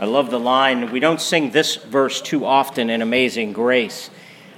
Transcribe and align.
I 0.00 0.06
love 0.06 0.30
the 0.30 0.40
line. 0.40 0.92
We 0.92 0.98
don't 0.98 1.20
sing 1.20 1.50
this 1.50 1.76
verse 1.76 2.22
too 2.22 2.46
often 2.46 2.88
in 2.88 3.02
Amazing 3.02 3.52
Grace, 3.52 4.08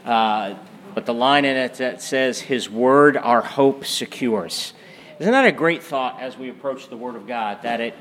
uh, 0.04 0.54
but 0.94 1.04
the 1.04 1.14
line 1.14 1.44
in 1.44 1.56
it 1.56 1.74
that 1.74 2.00
says, 2.00 2.38
His 2.38 2.70
word 2.70 3.16
our 3.16 3.40
hope 3.40 3.84
secures. 3.84 4.72
Isn't 5.18 5.32
that 5.32 5.44
a 5.44 5.50
great 5.50 5.82
thought 5.82 6.22
as 6.22 6.38
we 6.38 6.48
approach 6.48 6.88
the 6.88 6.96
Word 6.96 7.16
of 7.16 7.26
God? 7.26 7.60
That 7.62 7.80
it 7.80 7.96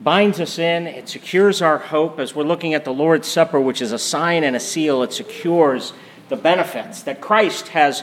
binds 0.00 0.40
us 0.40 0.58
in, 0.58 0.88
it 0.88 1.08
secures 1.08 1.62
our 1.62 1.78
hope 1.78 2.18
as 2.18 2.34
we're 2.34 2.42
looking 2.42 2.74
at 2.74 2.84
the 2.84 2.92
Lord's 2.92 3.28
Supper, 3.28 3.60
which 3.60 3.80
is 3.80 3.92
a 3.92 3.98
sign 3.98 4.42
and 4.42 4.56
a 4.56 4.60
seal. 4.60 5.04
It 5.04 5.12
secures 5.12 5.92
the 6.30 6.36
benefits 6.36 7.04
that 7.04 7.20
Christ 7.20 7.68
has 7.68 8.02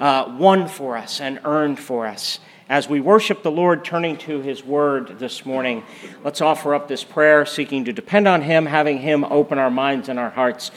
uh, 0.00 0.34
won 0.36 0.66
for 0.66 0.96
us 0.96 1.20
and 1.20 1.38
earned 1.44 1.78
for 1.78 2.08
us. 2.08 2.40
As 2.68 2.88
we 2.88 3.00
worship 3.00 3.44
the 3.44 3.50
Lord, 3.50 3.84
turning 3.84 4.16
to 4.18 4.40
His 4.40 4.64
Word 4.64 5.20
this 5.20 5.46
morning, 5.46 5.84
let's 6.24 6.40
offer 6.40 6.74
up 6.74 6.88
this 6.88 7.04
prayer, 7.04 7.46
seeking 7.46 7.84
to 7.84 7.92
depend 7.92 8.26
on 8.26 8.42
Him, 8.42 8.66
having 8.66 8.98
Him 8.98 9.22
open 9.22 9.56
our 9.56 9.70
minds 9.70 10.08
and 10.08 10.18
our 10.18 10.30
hearts 10.30 10.72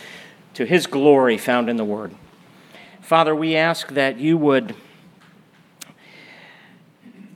to 0.53 0.65
His 0.65 0.85
glory 0.85 1.39
found 1.39 1.67
in 1.67 1.77
the 1.77 1.83
Word. 1.83 2.13
Father, 3.01 3.33
we 3.33 3.55
ask 3.55 3.87
that 3.93 4.19
you 4.19 4.37
would 4.37 4.75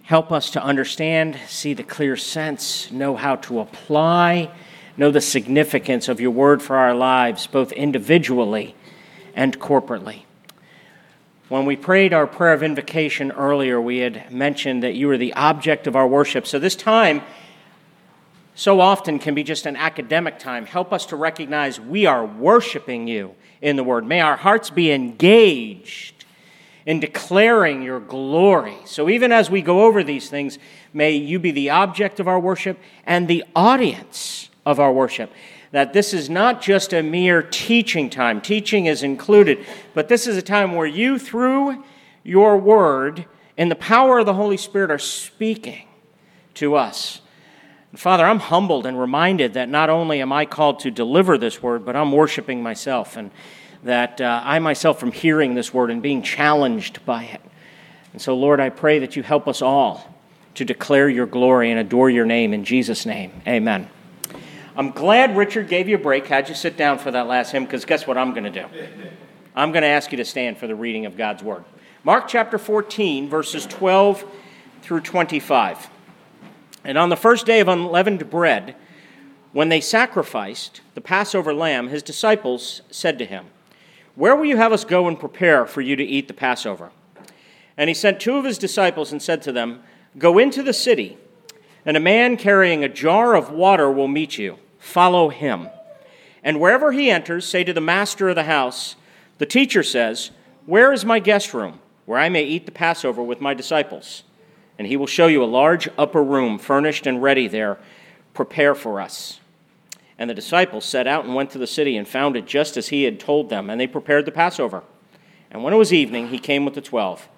help 0.04 0.32
us 0.32 0.52
to 0.52 0.64
understand, 0.64 1.40
see 1.48 1.74
the 1.74 1.82
clear 1.82 2.16
sense, 2.16 2.92
know 2.92 3.16
how 3.16 3.38
to 3.38 3.60
apply, 3.60 4.52
know 4.96 5.10
the 5.10 5.22
significance 5.22 6.08
of 6.08 6.22
your 6.22 6.30
Word 6.30 6.62
for 6.62 6.76
our 6.76 6.94
lives, 6.94 7.48
both 7.48 7.72
individually 7.72 8.76
and 9.34 9.60
corporately. 9.60 10.26
When 11.54 11.68
we 11.68 11.76
prayed 11.76 12.14
our 12.14 12.26
prayer 12.26 12.54
of 12.54 12.64
invocation 12.64 13.32
earlier, 13.32 13.80
we 13.80 14.00
had 14.00 14.32
mentioned 14.32 14.82
that 14.82 14.96
you 14.96 15.08
are 15.12 15.20
the 15.20 15.34
object 15.34 15.86
of 15.86 15.96
our 15.96 16.08
worship. 16.08 16.48
So 16.48 16.58
this 16.58 16.76
time, 16.76 17.22
so 18.56 18.82
often, 18.82 19.20
can 19.20 19.36
be 19.36 19.44
just 19.44 19.68
an 19.68 19.76
academic 19.76 20.40
time. 20.40 20.66
Help 20.66 20.92
us 20.92 21.06
to 21.06 21.16
recognize 21.16 21.80
we 21.80 22.08
are 22.08 22.26
worshiping 22.26 23.08
you 23.08 23.36
in 23.62 23.76
the 23.76 23.84
Word. 23.84 24.04
May 24.04 24.20
our 24.20 24.36
hearts 24.36 24.72
be 24.72 24.92
engaged 24.92 26.26
in 26.88 27.00
declaring 27.00 27.84
your 27.84 28.00
glory. 28.00 28.78
So 28.86 29.08
even 29.08 29.32
as 29.32 29.52
we 29.52 29.62
go 29.62 29.84
over 29.84 30.04
these 30.04 30.32
things, 30.32 30.58
may 30.92 31.12
you 31.12 31.38
be 31.38 31.52
the 31.52 31.70
object 31.70 32.20
of 32.20 32.28
our 32.28 32.40
worship 32.40 32.80
and 33.06 33.28
the 33.28 33.44
audience 33.56 34.50
of 34.66 34.80
our 34.80 34.92
worship 34.92 35.32
that 35.74 35.92
this 35.92 36.14
is 36.14 36.30
not 36.30 36.62
just 36.62 36.94
a 36.94 37.02
mere 37.02 37.42
teaching 37.42 38.08
time. 38.08 38.40
Teaching 38.40 38.86
is 38.86 39.02
included, 39.02 39.66
but 39.96 40.08
this 40.08 40.28
is 40.28 40.38
a 40.38 40.42
time 40.42 40.76
where 40.76 40.86
you, 40.86 41.18
through 41.18 41.84
your 42.24 42.60
word, 42.60 43.26
and 43.58 43.72
the 43.72 43.76
power 43.76 44.20
of 44.20 44.28
the 44.28 44.36
Holy 44.36 44.56
Spirit, 44.56 44.92
are 44.92 45.00
speaking 45.00 45.88
to 46.54 46.76
us. 46.76 47.22
And 47.90 48.00
Father, 48.00 48.24
I'm 48.24 48.38
humbled 48.38 48.86
and 48.86 49.00
reminded 49.00 49.56
that 49.56 49.68
not 49.68 49.90
only 49.90 50.22
am 50.22 50.32
I 50.32 50.46
called 50.46 50.80
to 50.82 50.92
deliver 50.92 51.40
this 51.40 51.64
word, 51.64 51.84
but 51.84 51.96
I'm 51.96 52.12
worshiping 52.12 52.62
myself, 52.62 53.18
and 53.18 53.32
that 53.84 54.22
uh, 54.22 54.42
I 54.46 54.60
myself 54.60 55.02
am 55.02 55.12
hearing 55.12 55.56
this 55.56 55.74
word 55.74 55.90
and 55.90 56.04
being 56.04 56.22
challenged 56.22 57.04
by 57.04 57.24
it. 57.24 57.42
And 58.14 58.22
so, 58.22 58.38
Lord, 58.38 58.60
I 58.60 58.70
pray 58.70 59.00
that 59.00 59.16
you 59.16 59.24
help 59.24 59.48
us 59.48 59.64
all 59.64 60.08
to 60.54 60.66
declare 60.66 61.10
your 61.10 61.26
glory 61.26 61.72
and 61.72 61.80
adore 61.80 62.12
your 62.12 62.28
name 62.28 62.54
in 62.54 62.64
Jesus' 62.64 63.08
name. 63.08 63.42
Amen. 63.48 63.90
I'm 64.76 64.90
glad 64.90 65.38
Richard 65.38 65.68
gave 65.68 65.88
you 65.88 65.98
a 65.98 66.00
break, 66.00 66.26
had 66.26 66.50
you 66.50 66.56
sit 66.56 66.78
down 66.78 66.98
for 66.98 67.12
that 67.12 67.28
last 67.28 67.52
hymn, 67.52 67.66
because 67.66 67.86
guess 67.86 68.08
what 68.08 68.18
I'm 68.18 68.32
going 68.32 68.46
to 68.46 68.50
do? 68.50 68.66
I'm 69.56 69.72
going 69.72 69.84
to 69.84 69.88
ask 69.88 70.12
you 70.12 70.18
to 70.18 70.26
stand 70.26 70.58
for 70.58 70.66
the 70.66 70.74
reading 70.74 71.06
of 71.06 71.16
God's 71.16 71.44
Word. 71.44 71.64
Mark 72.04 72.28
chapter 72.28 72.58
14, 72.58 73.30
verses 73.30 73.68
12 73.68 74.26
through 74.82 75.02
25. 75.02 75.90
And 76.84 76.98
on 76.98 77.10
the 77.10 77.16
first 77.16 77.46
day 77.46 77.60
of 77.60 77.68
unleavened 77.68 78.32
bread, 78.32 78.76
when 79.52 79.70
they 79.70 79.80
sacrificed 79.80 80.82
the 80.96 81.02
Passover 81.02 81.54
lamb, 81.54 81.90
his 81.90 82.02
disciples 82.02 82.82
said 82.90 83.20
to 83.20 83.26
him, 83.26 83.46
Where 84.16 84.36
will 84.36 84.46
you 84.46 84.58
have 84.58 84.74
us 84.74 84.86
go 84.86 85.08
and 85.08 85.20
prepare 85.20 85.68
for 85.68 85.82
you 85.82 85.96
to 85.96 86.04
eat 86.04 86.28
the 86.28 86.34
Passover? 86.34 86.90
And 87.78 87.92
he 87.92 87.94
sent 87.94 88.20
two 88.20 88.38
of 88.38 88.46
his 88.46 88.58
disciples 88.58 89.12
and 89.12 89.22
said 89.22 89.44
to 89.44 89.52
them, 89.52 89.84
Go 90.18 90.40
into 90.40 90.64
the 90.64 90.74
city, 90.74 91.20
and 91.86 91.96
a 91.96 92.00
man 92.00 92.38
carrying 92.38 92.84
a 92.84 92.90
jar 92.90 93.36
of 93.36 93.52
water 93.52 93.92
will 93.92 94.08
meet 94.08 94.40
you 94.40 94.58
follow 94.84 95.30
him. 95.30 95.70
And 96.44 96.60
wherever 96.60 96.92
he 96.92 97.10
enters, 97.10 97.48
say 97.48 97.64
to 97.64 97.74
the 97.74 97.82
master 97.82 98.30
of 98.30 98.36
the 98.36 98.44
house, 98.44 98.98
The 99.38 99.46
teacher 99.46 99.82
says, 99.82 100.32
Where 100.66 100.92
is 100.92 101.06
my 101.06 101.20
guest 101.20 101.54
room, 101.54 101.80
where 102.06 102.20
I 102.20 102.28
may 102.28 102.44
eat 102.44 102.66
the 102.66 102.72
Passover 102.72 103.24
with 103.24 103.40
my 103.40 103.54
disciples? 103.54 104.24
And 104.78 104.86
he 104.86 104.98
will 104.98 105.08
show 105.08 105.28
you 105.28 105.42
a 105.42 105.46
large 105.46 105.88
upper 105.98 106.22
room, 106.22 106.60
furnished 106.60 107.08
and 107.08 107.24
ready 107.24 107.48
there. 107.48 107.80
Prepare 108.34 108.76
for 108.76 109.00
us. 109.00 109.40
And 110.18 110.30
the 110.30 110.34
disciples 110.34 110.84
set 110.84 111.08
out 111.08 111.24
and 111.24 111.34
went 111.34 111.52
to 111.52 111.58
the 111.58 111.68
city 111.68 111.96
and 111.96 112.08
found 112.08 112.36
it 112.36 112.46
just 112.46 112.76
as 112.76 112.90
he 112.90 113.04
had 113.04 113.20
told 113.20 113.50
them, 113.50 113.70
and 113.70 113.80
they 113.80 113.88
prepared 113.88 114.26
the 114.26 114.32
Passover. 114.32 114.84
And 115.50 115.64
when 115.64 115.74
it 115.74 115.78
was 115.78 115.94
evening, 115.94 116.28
he 116.28 116.40
came 116.40 116.66
with 116.66 116.74
the 116.74 116.82
twelve. 116.82 117.30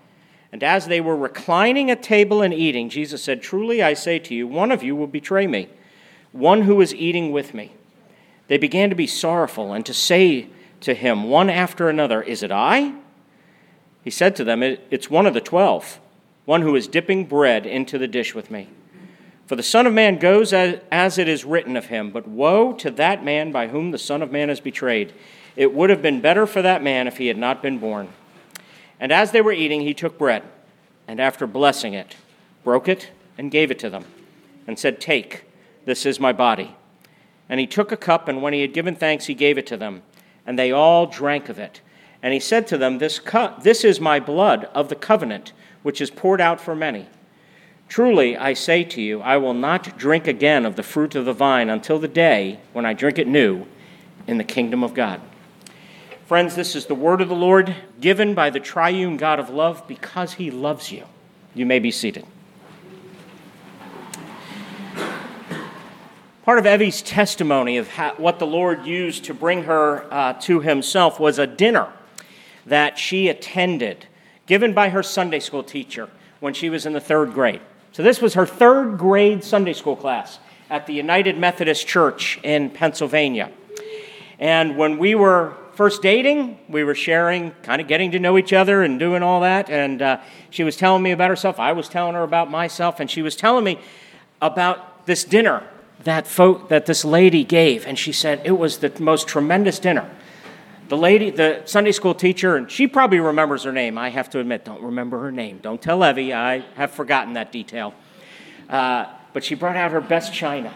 And 0.51 0.63
as 0.63 0.87
they 0.87 1.01
were 1.01 1.15
reclining 1.17 1.91
at 1.91 2.01
table 2.01 2.41
and 2.41 2.53
eating, 2.53 2.89
Jesus 2.89 3.21
said, 3.21 3.41
Truly 3.41 3.83
I 3.83 3.93
say 3.93 4.17
to 4.19 4.33
you, 4.33 4.47
one 4.47 4.71
of 4.71 4.81
you 4.81 4.95
will 4.95 5.07
betray 5.07 5.45
me 5.45 5.69
one 6.35 6.63
who 6.63 6.75
was 6.75 6.93
eating 6.93 7.31
with 7.31 7.53
me. 7.53 7.71
They 8.47 8.57
began 8.57 8.89
to 8.89 8.95
be 8.95 9.07
sorrowful 9.07 9.73
and 9.73 9.85
to 9.85 9.93
say 9.93 10.49
to 10.81 10.93
him 10.93 11.29
one 11.29 11.49
after 11.49 11.89
another, 11.89 12.21
Is 12.21 12.43
it 12.43 12.51
I? 12.51 12.93
He 14.03 14.11
said 14.11 14.35
to 14.35 14.43
them, 14.43 14.61
It's 14.61 15.09
one 15.09 15.25
of 15.25 15.33
the 15.33 15.41
twelve, 15.41 15.99
one 16.43 16.61
who 16.61 16.75
is 16.75 16.87
dipping 16.87 17.25
bread 17.25 17.65
into 17.65 17.97
the 17.97 18.07
dish 18.07 18.35
with 18.35 18.51
me. 18.51 18.67
For 19.47 19.55
the 19.55 19.63
Son 19.63 19.87
of 19.87 19.93
Man 19.93 20.17
goes 20.17 20.51
as 20.53 21.17
it 21.17 21.27
is 21.29 21.45
written 21.45 21.77
of 21.77 21.85
him, 21.85 22.11
but 22.11 22.27
woe 22.27 22.73
to 22.73 22.91
that 22.91 23.23
man 23.23 23.51
by 23.51 23.67
whom 23.67 23.91
the 23.91 23.97
Son 23.97 24.21
of 24.21 24.31
Man 24.31 24.49
is 24.49 24.59
betrayed. 24.59 25.13
It 25.55 25.73
would 25.73 25.89
have 25.89 26.01
been 26.01 26.19
better 26.19 26.45
for 26.45 26.61
that 26.61 26.83
man 26.83 27.07
if 27.07 27.17
he 27.17 27.27
had 27.27 27.37
not 27.37 27.61
been 27.61 27.79
born. 27.79 28.09
And 28.99 29.11
as 29.11 29.31
they 29.31 29.41
were 29.41 29.53
eating, 29.53 29.81
he 29.81 29.93
took 29.93 30.17
bread, 30.17 30.43
and 31.07 31.21
after 31.21 31.47
blessing 31.47 31.93
it, 31.93 32.15
broke 32.63 32.89
it 32.89 33.11
and 33.37 33.51
gave 33.51 33.71
it 33.71 33.79
to 33.79 33.89
them, 33.89 34.05
and 34.67 34.77
said, 34.77 34.99
Take. 34.99 35.45
This 35.85 36.05
is 36.05 36.19
my 36.19 36.33
body. 36.33 36.75
And 37.47 37.59
he 37.59 37.67
took 37.67 37.91
a 37.91 37.97
cup, 37.97 38.27
and 38.27 38.41
when 38.41 38.53
he 38.53 38.61
had 38.61 38.73
given 38.73 38.95
thanks, 38.95 39.27
he 39.27 39.33
gave 39.33 39.57
it 39.57 39.67
to 39.67 39.77
them. 39.77 40.01
And 40.45 40.57
they 40.57 40.71
all 40.71 41.05
drank 41.05 41.47
of 41.47 41.59
it. 41.59 41.81
And 42.21 42.33
he 42.33 42.39
said 42.39 42.67
to 42.67 42.77
them, 42.77 42.97
This, 42.97 43.19
cup, 43.19 43.63
this 43.63 43.83
is 43.83 43.99
my 43.99 44.19
blood 44.19 44.65
of 44.73 44.89
the 44.89 44.95
covenant, 44.95 45.53
which 45.83 46.01
is 46.01 46.09
poured 46.09 46.41
out 46.41 46.59
for 46.59 46.75
many. 46.75 47.07
Truly, 47.87 48.35
I 48.35 48.53
say 48.53 48.83
to 48.83 49.01
you, 49.01 49.21
I 49.21 49.37
will 49.37 49.53
not 49.53 49.97
drink 49.97 50.25
again 50.25 50.65
of 50.65 50.75
the 50.75 50.83
fruit 50.83 51.13
of 51.13 51.25
the 51.25 51.33
vine 51.33 51.69
until 51.69 51.99
the 51.99 52.07
day 52.07 52.59
when 52.73 52.85
I 52.85 52.93
drink 52.93 53.19
it 53.19 53.27
new 53.27 53.67
in 54.25 54.39
the 54.39 54.43
kingdom 54.43 54.83
of 54.83 54.95
God. 54.95 55.21
Friends, 56.25 56.55
this 56.55 56.75
is 56.75 56.87
the 56.87 56.95
word 56.95 57.21
of 57.21 57.29
the 57.29 57.35
Lord 57.35 57.75
given 58.01 58.33
by 58.33 58.49
the 58.49 58.59
triune 58.59 59.17
God 59.17 59.39
of 59.39 59.51
love 59.51 59.87
because 59.87 60.33
he 60.33 60.49
loves 60.49 60.91
you. 60.91 61.05
You 61.53 61.67
may 61.67 61.77
be 61.77 61.91
seated. 61.91 62.25
Part 66.45 66.59
of 66.59 66.67
Evie's 66.67 67.01
testimony 67.01 67.77
of 67.77 67.87
how, 67.87 68.13
what 68.17 68.37
the 68.37 68.45
Lord 68.45 68.85
used 68.85 69.25
to 69.25 69.33
bring 69.33 69.63
her 69.63 70.05
uh, 70.13 70.33
to 70.41 70.59
Himself 70.59 71.19
was 71.19 71.39
a 71.39 71.47
dinner 71.47 71.91
that 72.67 72.99
she 72.99 73.29
attended, 73.29 74.05
given 74.45 74.71
by 74.71 74.89
her 74.89 75.01
Sunday 75.01 75.39
school 75.39 75.63
teacher 75.63 76.07
when 76.41 76.53
she 76.53 76.69
was 76.69 76.85
in 76.85 76.93
the 76.93 76.99
third 76.99 77.33
grade. 77.33 77.61
So, 77.93 78.03
this 78.03 78.21
was 78.21 78.35
her 78.35 78.45
third 78.45 78.99
grade 78.99 79.43
Sunday 79.43 79.73
school 79.73 79.95
class 79.95 80.37
at 80.69 80.85
the 80.85 80.93
United 80.93 81.35
Methodist 81.35 81.87
Church 81.87 82.39
in 82.43 82.69
Pennsylvania. 82.69 83.51
And 84.37 84.77
when 84.77 84.99
we 84.99 85.15
were 85.15 85.55
first 85.73 86.03
dating, 86.03 86.59
we 86.69 86.83
were 86.83 86.93
sharing, 86.93 87.53
kind 87.63 87.81
of 87.81 87.87
getting 87.87 88.11
to 88.11 88.19
know 88.19 88.37
each 88.37 88.53
other 88.53 88.83
and 88.83 88.99
doing 88.99 89.23
all 89.23 89.41
that. 89.41 89.71
And 89.71 89.99
uh, 89.99 90.19
she 90.51 90.63
was 90.63 90.77
telling 90.77 91.01
me 91.01 91.09
about 91.09 91.31
herself. 91.31 91.59
I 91.59 91.71
was 91.71 91.89
telling 91.89 92.13
her 92.13 92.21
about 92.21 92.51
myself. 92.51 92.99
And 92.99 93.09
she 93.09 93.23
was 93.23 93.35
telling 93.35 93.63
me 93.63 93.79
about 94.43 95.07
this 95.07 95.23
dinner 95.23 95.67
that 96.05 96.27
folk 96.27 96.69
that 96.69 96.85
this 96.85 97.03
lady 97.03 97.43
gave, 97.43 97.85
and 97.85 97.99
she 97.99 98.11
said 98.11 98.41
it 98.45 98.57
was 98.57 98.77
the 98.77 98.91
most 98.99 99.27
tremendous 99.27 99.79
dinner. 99.79 100.09
The 100.87 100.97
lady, 100.97 101.31
the 101.31 101.63
Sunday 101.65 101.91
school 101.91 102.13
teacher, 102.13 102.55
and 102.55 102.69
she 102.69 102.87
probably 102.87 103.19
remembers 103.19 103.63
her 103.63 103.71
name. 103.71 103.97
I 103.97 104.09
have 104.09 104.29
to 104.29 104.39
admit, 104.39 104.65
don't 104.65 104.83
remember 104.83 105.19
her 105.21 105.31
name. 105.31 105.59
Don't 105.63 105.81
tell 105.81 106.03
Evie. 106.05 106.31
I 106.31 106.59
have 106.75 106.91
forgotten 106.91 107.33
that 107.33 107.51
detail. 107.51 107.95
Uh, 108.69 109.07
but 109.33 109.43
she 109.43 109.55
brought 109.55 109.75
out 109.75 109.91
her 109.91 110.01
best 110.01 110.31
china, 110.31 110.73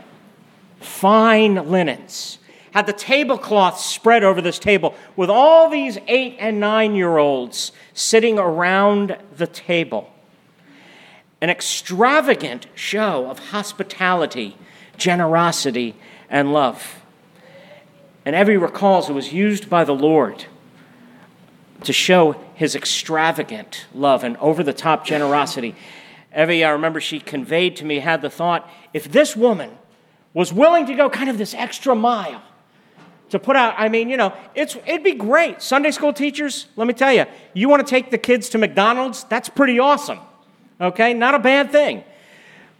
fine 0.80 1.56
linens, 1.56 2.40
had 2.72 2.88
the 2.88 2.94
tablecloth 2.94 3.80
spread 3.80 4.24
over 4.24 4.42
this 4.42 4.58
table 4.58 4.96
with 5.16 5.30
all 5.30 5.70
these 5.70 6.00
eight 6.08 6.38
and 6.40 6.60
nine 6.60 6.96
year 6.96 7.18
olds 7.18 7.72
sitting 7.94 8.40
around 8.40 9.16
the 9.38 9.48
table. 9.48 10.12
An 11.40 11.52
extravagant 11.52 12.66
show 12.74 13.30
of 13.30 13.40
hospitality 13.40 14.58
generosity, 15.00 15.96
and 16.30 16.54
love. 16.54 17.02
And 18.26 18.36
Evie 18.36 18.58
recalls 18.58 19.10
it 19.10 19.14
was 19.14 19.34
used 19.34 19.70
by 19.70 19.84
the 19.84 19.96
Lord 19.96 20.46
to 21.84 21.94
show 21.94 22.36
his 22.54 22.76
extravagant 22.76 23.86
love 23.94 24.24
and 24.24 24.38
over 24.38 24.64
the 24.64 24.74
top 24.74 25.06
generosity. 25.06 25.76
Evie, 26.38 26.64
I 26.64 26.72
remember 26.72 27.00
she 27.00 27.20
conveyed 27.20 27.78
to 27.78 27.86
me, 27.86 28.00
had 28.00 28.22
the 28.22 28.30
thought 28.30 28.70
if 28.94 29.12
this 29.12 29.36
woman 29.36 29.72
was 30.34 30.54
willing 30.54 30.86
to 30.86 30.94
go 30.94 31.10
kind 31.10 31.30
of 31.30 31.38
this 31.38 31.54
extra 31.54 31.96
mile 31.96 32.42
to 33.30 33.40
put 33.40 33.56
out. 33.56 33.76
I 33.78 33.90
mean, 33.90 34.10
you 34.10 34.18
know, 34.18 34.34
it's, 34.56 34.76
it'd 34.86 35.04
be 35.04 35.14
great. 35.14 35.62
Sunday 35.62 35.92
school 35.92 36.14
teachers, 36.14 36.68
let 36.76 36.88
me 36.88 36.94
tell 36.94 37.14
you, 37.14 37.26
you 37.54 37.70
want 37.70 37.86
to 37.86 37.90
take 37.90 38.12
the 38.12 38.18
kids 38.18 38.50
to 38.50 38.58
McDonald's? 38.58 39.24
That's 39.26 39.50
pretty 39.50 39.80
awesome. 39.80 40.20
Okay? 40.80 41.14
Not 41.14 41.36
a 41.36 41.40
bad 41.40 41.72
thing. 41.72 42.04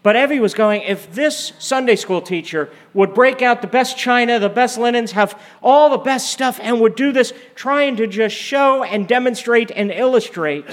But 0.02 0.16
Evie 0.16 0.40
was 0.40 0.54
going, 0.54 0.82
if 0.84 1.14
this 1.14 1.52
Sunday 1.60 1.98
school 1.98 2.22
teacher 2.22 2.70
would 2.94 3.14
break 3.14 3.42
out 3.42 3.62
the 3.62 3.68
best 3.68 3.98
china, 3.98 4.40
the 4.40 4.48
best 4.48 4.78
linens, 4.78 5.12
have 5.12 5.40
all 5.62 5.90
the 5.90 5.98
best 5.98 6.32
stuff, 6.32 6.58
and 6.62 6.80
would 6.80 6.96
do 6.96 7.12
this, 7.12 7.34
trying 7.56 7.98
to 7.98 8.08
just 8.08 8.36
show 8.36 8.84
and 8.84 9.08
demonstrate 9.08 9.72
and 9.72 9.92
illustrate 9.92 10.66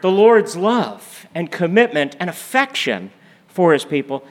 the 0.00 0.10
Lord's 0.10 0.56
love 0.56 1.26
and 1.34 1.50
commitment 1.50 2.16
and 2.20 2.30
affection 2.30 3.10
for 3.48 3.72
his 3.72 3.84
people, 3.84 4.24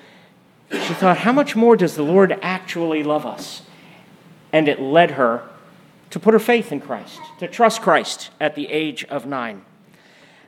she 0.71 0.93
thought, 0.93 1.17
how 1.17 1.33
much 1.33 1.55
more 1.55 1.75
does 1.75 1.95
the 1.95 2.03
Lord 2.03 2.37
actually 2.41 3.03
love 3.03 3.25
us? 3.25 3.63
And 4.53 4.69
it 4.69 4.79
led 4.79 5.11
her 5.11 5.43
to 6.11 6.19
put 6.19 6.33
her 6.33 6.39
faith 6.39 6.71
in 6.71 6.79
Christ, 6.79 7.19
to 7.39 7.47
trust 7.47 7.81
Christ 7.81 8.29
at 8.39 8.55
the 8.55 8.69
age 8.69 9.03
of 9.05 9.25
nine. 9.25 9.65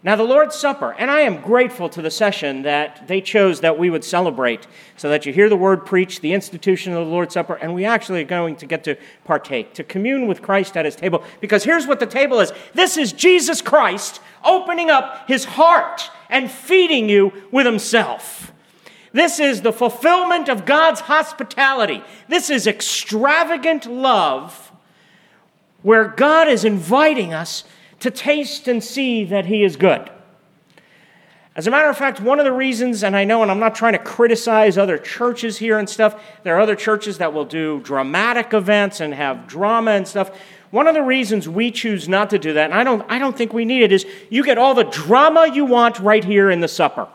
Now, 0.03 0.15
the 0.15 0.23
Lord's 0.23 0.55
Supper, 0.55 0.93
and 0.93 1.09
I 1.09 1.21
am 1.21 1.41
grateful 1.41 1.89
to 1.89 2.01
the 2.01 2.11
session 2.11 2.61
that 2.61 3.07
they 3.07 3.19
chose 3.19 3.61
that 3.61 3.79
we 3.79 3.89
would 3.89 4.03
celebrate 4.03 4.67
so 4.95 5.09
that 5.09 5.25
you 5.25 5.33
hear 5.33 5.49
the 5.49 5.57
word 5.57 5.85
preached, 5.85 6.21
the 6.21 6.33
institution 6.33 6.93
of 6.93 7.05
the 7.05 7.11
Lord's 7.11 7.33
Supper, 7.33 7.55
and 7.55 7.73
we 7.73 7.83
actually 7.83 8.21
are 8.21 8.27
going 8.27 8.55
to 8.57 8.67
get 8.67 8.83
to 8.83 8.95
partake, 9.25 9.73
to 9.73 9.83
commune 9.83 10.27
with 10.27 10.43
Christ 10.43 10.77
at 10.77 10.85
his 10.85 10.95
table. 10.95 11.23
Because 11.41 11.63
here's 11.63 11.87
what 11.87 11.99
the 11.99 12.05
table 12.05 12.39
is 12.39 12.53
this 12.75 12.95
is 12.95 13.11
Jesus 13.11 13.61
Christ 13.61 14.21
opening 14.43 14.91
up 14.91 15.27
his 15.27 15.45
heart 15.45 16.11
and 16.29 16.51
feeding 16.51 17.09
you 17.09 17.33
with 17.51 17.65
himself. 17.65 18.53
This 19.13 19.39
is 19.39 19.63
the 19.63 19.73
fulfillment 19.73 20.47
of 20.47 20.65
God's 20.65 21.01
hospitality. 21.01 22.03
This 22.27 22.51
is 22.51 22.67
extravagant 22.67 23.87
love 23.87 24.71
where 25.81 26.07
God 26.07 26.47
is 26.47 26.65
inviting 26.65 27.33
us 27.33 27.63
to 27.99 28.11
taste 28.11 28.67
and 28.67 28.83
see 28.83 29.25
that 29.25 29.45
He 29.45 29.63
is 29.63 29.75
good. 29.75 30.09
As 31.55 31.65
a 31.65 31.71
matter 31.71 31.89
of 31.89 31.97
fact, 31.97 32.21
one 32.21 32.37
of 32.37 32.45
the 32.45 32.51
reasons, 32.51 33.03
and 33.03 33.15
I 33.15 33.23
know, 33.23 33.41
and 33.41 33.49
I'm 33.49 33.59
not 33.59 33.73
trying 33.73 33.93
to 33.93 33.99
criticize 33.99 34.77
other 34.77 34.99
churches 34.99 35.57
here 35.57 35.79
and 35.79 35.89
stuff, 35.89 36.21
there 36.43 36.55
are 36.55 36.59
other 36.59 36.75
churches 36.75 37.17
that 37.17 37.33
will 37.33 37.45
do 37.45 37.79
dramatic 37.79 38.53
events 38.53 38.99
and 38.99 39.11
have 39.11 39.47
drama 39.47 39.91
and 39.91 40.07
stuff. 40.07 40.29
One 40.69 40.85
of 40.85 40.93
the 40.93 41.01
reasons 41.01 41.49
we 41.49 41.71
choose 41.71 42.07
not 42.07 42.29
to 42.29 42.37
do 42.37 42.53
that, 42.53 42.65
and 42.65 42.79
I 42.79 42.83
don't, 42.83 43.03
I 43.09 43.17
don't 43.17 43.35
think 43.35 43.53
we 43.53 43.65
need 43.65 43.81
it, 43.81 43.91
is 43.91 44.05
you 44.29 44.43
get 44.43 44.59
all 44.59 44.75
the 44.75 44.83
drama 44.83 45.49
you 45.51 45.65
want 45.65 45.97
right 45.99 46.23
here 46.23 46.51
in 46.51 46.59
the 46.59 46.67
supper. 46.67 47.07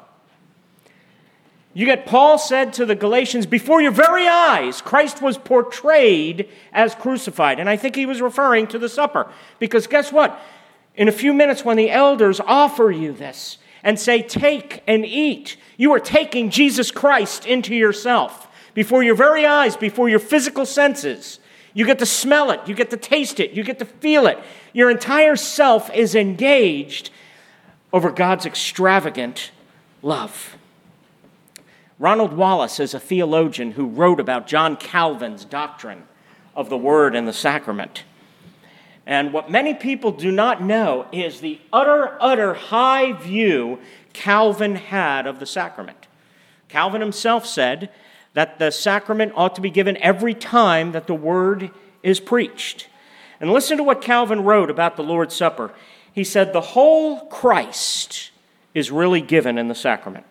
You 1.75 1.87
get 1.87 2.05
Paul 2.05 2.37
said 2.37 2.73
to 2.75 2.85
the 2.85 2.95
Galatians, 2.95 3.47
before 3.47 3.81
your 3.81 3.93
very 3.93 4.27
eyes, 4.27 4.83
Christ 4.83 5.23
was 5.23 5.39
portrayed 5.39 6.49
as 6.73 6.95
crucified. 6.95 7.59
And 7.59 7.69
I 7.69 7.77
think 7.77 7.97
he 7.97 8.05
was 8.05 8.21
referring 8.21 8.67
to 8.69 8.79
the 8.79 8.89
supper. 8.89 9.31
Because 9.59 9.87
guess 9.87 10.13
what? 10.13 10.39
In 10.95 11.09
a 11.09 11.13
few 11.13 11.33
minutes, 11.33 11.65
when 11.65 11.77
the 11.77 11.91
elders 11.91 12.41
offer 12.41 12.91
you 12.91 13.13
this 13.13 13.59
and 13.83 13.99
say, 13.99 14.23
Take 14.23 14.83
and 14.87 15.05
eat, 15.05 15.57
you 15.77 15.93
are 15.93 16.01
taking 16.01 16.51
Jesus 16.51 16.91
Christ 16.91 17.47
into 17.47 17.75
yourself 17.75 18.49
before 18.75 19.03
your 19.03 19.15
very 19.15 19.47
eyes, 19.47 19.77
before 19.77 20.09
your 20.09 20.19
physical 20.19 20.67
senses. 20.67 21.39
You 21.75 21.87
get 21.87 21.99
to 22.01 22.07
smell 22.07 22.51
it, 22.51 22.61
you 22.67 22.75
get 22.75 22.91
to 22.91 22.97
taste 22.97 23.41
it, 23.41 23.53
you 23.53 23.65
get 23.65 23.79
to 23.79 23.87
feel 23.87 24.27
it. 24.27 24.39
Your 24.73 24.91
entire 24.91 25.37
self 25.37 25.93
is 25.95 26.15
engaged 26.15 27.11
over 27.93 28.11
God's 28.11 28.45
extravagant 28.45 29.51
love. 30.03 30.57
Ronald 31.99 32.33
Wallace 32.33 32.81
is 32.81 32.95
a 32.95 33.01
theologian 33.01 33.73
who 33.73 33.87
wrote 33.87 34.21
about 34.21 34.47
John 34.47 34.77
Calvin's 34.77 35.45
doctrine 35.45 36.03
of 36.55 36.69
the 36.69 36.77
Word 36.77 37.15
and 37.15 37.27
the 37.27 37.33
Sacrament. 37.33 38.05
And 39.07 39.33
what 39.33 39.51
many 39.51 39.75
people 39.75 40.13
do 40.13 40.31
not 40.31 40.63
know 40.63 41.07
is 41.13 41.41
the 41.41 41.61
utter, 41.73 42.17
utter 42.21 42.55
high 42.55 43.13
view 43.13 43.81
Calvin 44.13 44.77
had 44.77 45.27
of 45.27 45.41
the 45.41 45.47
sacrament. 45.47 46.07
Calvin 46.69 47.01
himself 47.01 47.47
said 47.47 47.91
that 48.35 48.59
the 48.59 48.71
sacrament 48.71 49.33
ought 49.35 49.55
to 49.55 49.61
be 49.61 49.71
given 49.71 49.97
every 49.99 50.35
time 50.35 50.93
that 50.93 51.07
the 51.07 51.15
word 51.15 51.71
is 52.03 52.21
preached. 52.21 52.89
And 53.41 53.53
listen 53.53 53.77
to 53.77 53.83
what 53.83 54.01
Calvin 54.01 54.45
wrote 54.45 54.71
about 54.71 54.97
the 54.97 55.03
Lord's 55.03 55.35
Supper. 55.35 55.73
He 56.13 56.25
said, 56.25 56.53
The 56.53 56.61
whole 56.61 57.27
Christ 57.27 58.31
is 58.75 58.91
really 58.91 59.21
given 59.21 59.59
in 59.59 59.69
the 59.69 59.75
sacrament. 59.75 60.25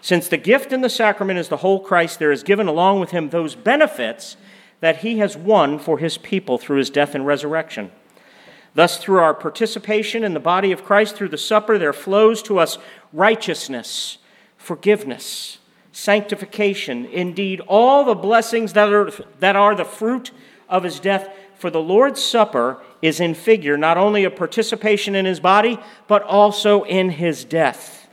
Since 0.00 0.28
the 0.28 0.36
gift 0.36 0.72
in 0.72 0.80
the 0.80 0.88
sacrament 0.88 1.38
is 1.38 1.48
the 1.48 1.58
whole 1.58 1.80
Christ, 1.80 2.18
there 2.18 2.32
is 2.32 2.42
given 2.42 2.66
along 2.66 3.00
with 3.00 3.10
him 3.10 3.28
those 3.28 3.54
benefits 3.54 4.36
that 4.82 4.98
he 4.98 5.18
has 5.18 5.36
won 5.36 5.78
for 5.78 5.98
his 5.98 6.18
people 6.18 6.58
through 6.58 6.78
his 6.78 6.90
death 6.90 7.14
and 7.14 7.24
resurrection. 7.24 7.88
Thus, 8.74 8.98
through 8.98 9.20
our 9.20 9.32
participation 9.32 10.24
in 10.24 10.34
the 10.34 10.40
body 10.40 10.72
of 10.72 10.84
Christ 10.84 11.14
through 11.14 11.28
the 11.28 11.38
supper, 11.38 11.78
there 11.78 11.92
flows 11.92 12.42
to 12.42 12.58
us 12.58 12.78
righteousness, 13.12 14.18
forgiveness, 14.56 15.58
sanctification, 15.92 17.06
indeed, 17.06 17.60
all 17.68 18.04
the 18.04 18.16
blessings 18.16 18.72
that 18.72 18.92
are, 18.92 19.12
that 19.38 19.54
are 19.54 19.76
the 19.76 19.84
fruit 19.84 20.32
of 20.68 20.82
his 20.82 20.98
death. 20.98 21.32
For 21.54 21.70
the 21.70 21.80
Lord's 21.80 22.20
Supper 22.20 22.82
is 23.00 23.20
in 23.20 23.34
figure 23.34 23.76
not 23.76 23.96
only 23.96 24.24
a 24.24 24.30
participation 24.32 25.14
in 25.14 25.26
his 25.26 25.38
body, 25.38 25.78
but 26.08 26.24
also 26.24 26.82
in 26.82 27.10
his 27.10 27.44
death. 27.44 28.08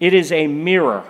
It 0.00 0.12
is 0.12 0.32
a 0.32 0.48
mirror 0.48 1.04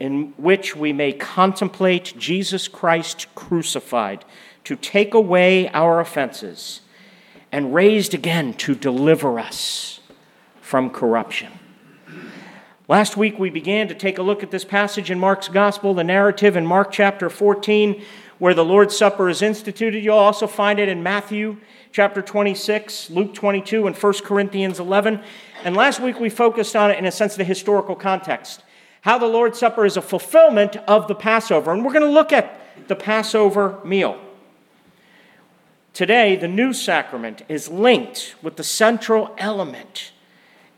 in 0.00 0.32
which 0.36 0.74
we 0.74 0.92
may 0.92 1.12
contemplate 1.12 2.14
Jesus 2.18 2.68
Christ 2.68 3.26
crucified 3.34 4.24
to 4.64 4.76
take 4.76 5.14
away 5.14 5.68
our 5.70 6.00
offenses 6.00 6.80
and 7.52 7.74
raised 7.74 8.14
again 8.14 8.54
to 8.54 8.74
deliver 8.74 9.38
us 9.38 10.00
from 10.60 10.90
corruption. 10.90 11.52
Last 12.88 13.16
week 13.16 13.38
we 13.38 13.48
began 13.48 13.88
to 13.88 13.94
take 13.94 14.18
a 14.18 14.22
look 14.22 14.42
at 14.42 14.50
this 14.50 14.64
passage 14.64 15.10
in 15.10 15.18
Mark's 15.18 15.48
Gospel, 15.48 15.94
the 15.94 16.04
narrative 16.04 16.56
in 16.56 16.66
Mark 16.66 16.90
chapter 16.90 17.30
14, 17.30 18.02
where 18.38 18.54
the 18.54 18.64
Lord's 18.64 18.96
Supper 18.96 19.28
is 19.28 19.40
instituted. 19.40 20.04
You'll 20.04 20.18
also 20.18 20.46
find 20.46 20.78
it 20.78 20.88
in 20.88 21.02
Matthew 21.02 21.58
chapter 21.92 22.20
26, 22.20 23.10
Luke 23.10 23.32
22, 23.32 23.86
and 23.86 23.96
1 23.96 24.12
Corinthians 24.24 24.80
11. 24.80 25.22
And 25.62 25.76
last 25.76 26.00
week 26.00 26.18
we 26.18 26.28
focused 26.28 26.74
on 26.74 26.90
it 26.90 26.98
in 26.98 27.06
a 27.06 27.12
sense 27.12 27.34
of 27.34 27.38
the 27.38 27.44
historical 27.44 27.94
context 27.94 28.62
how 29.04 29.18
the 29.18 29.26
Lord's 29.26 29.58
Supper 29.58 29.84
is 29.84 29.98
a 29.98 30.02
fulfillment 30.02 30.76
of 30.88 31.08
the 31.08 31.14
Passover. 31.14 31.70
And 31.70 31.84
we're 31.84 31.92
going 31.92 32.06
to 32.06 32.10
look 32.10 32.32
at 32.32 32.58
the 32.88 32.96
Passover 32.96 33.78
meal. 33.84 34.18
Today, 35.92 36.36
the 36.36 36.48
new 36.48 36.72
sacrament 36.72 37.42
is 37.46 37.68
linked 37.68 38.34
with 38.40 38.56
the 38.56 38.64
central 38.64 39.34
element 39.36 40.12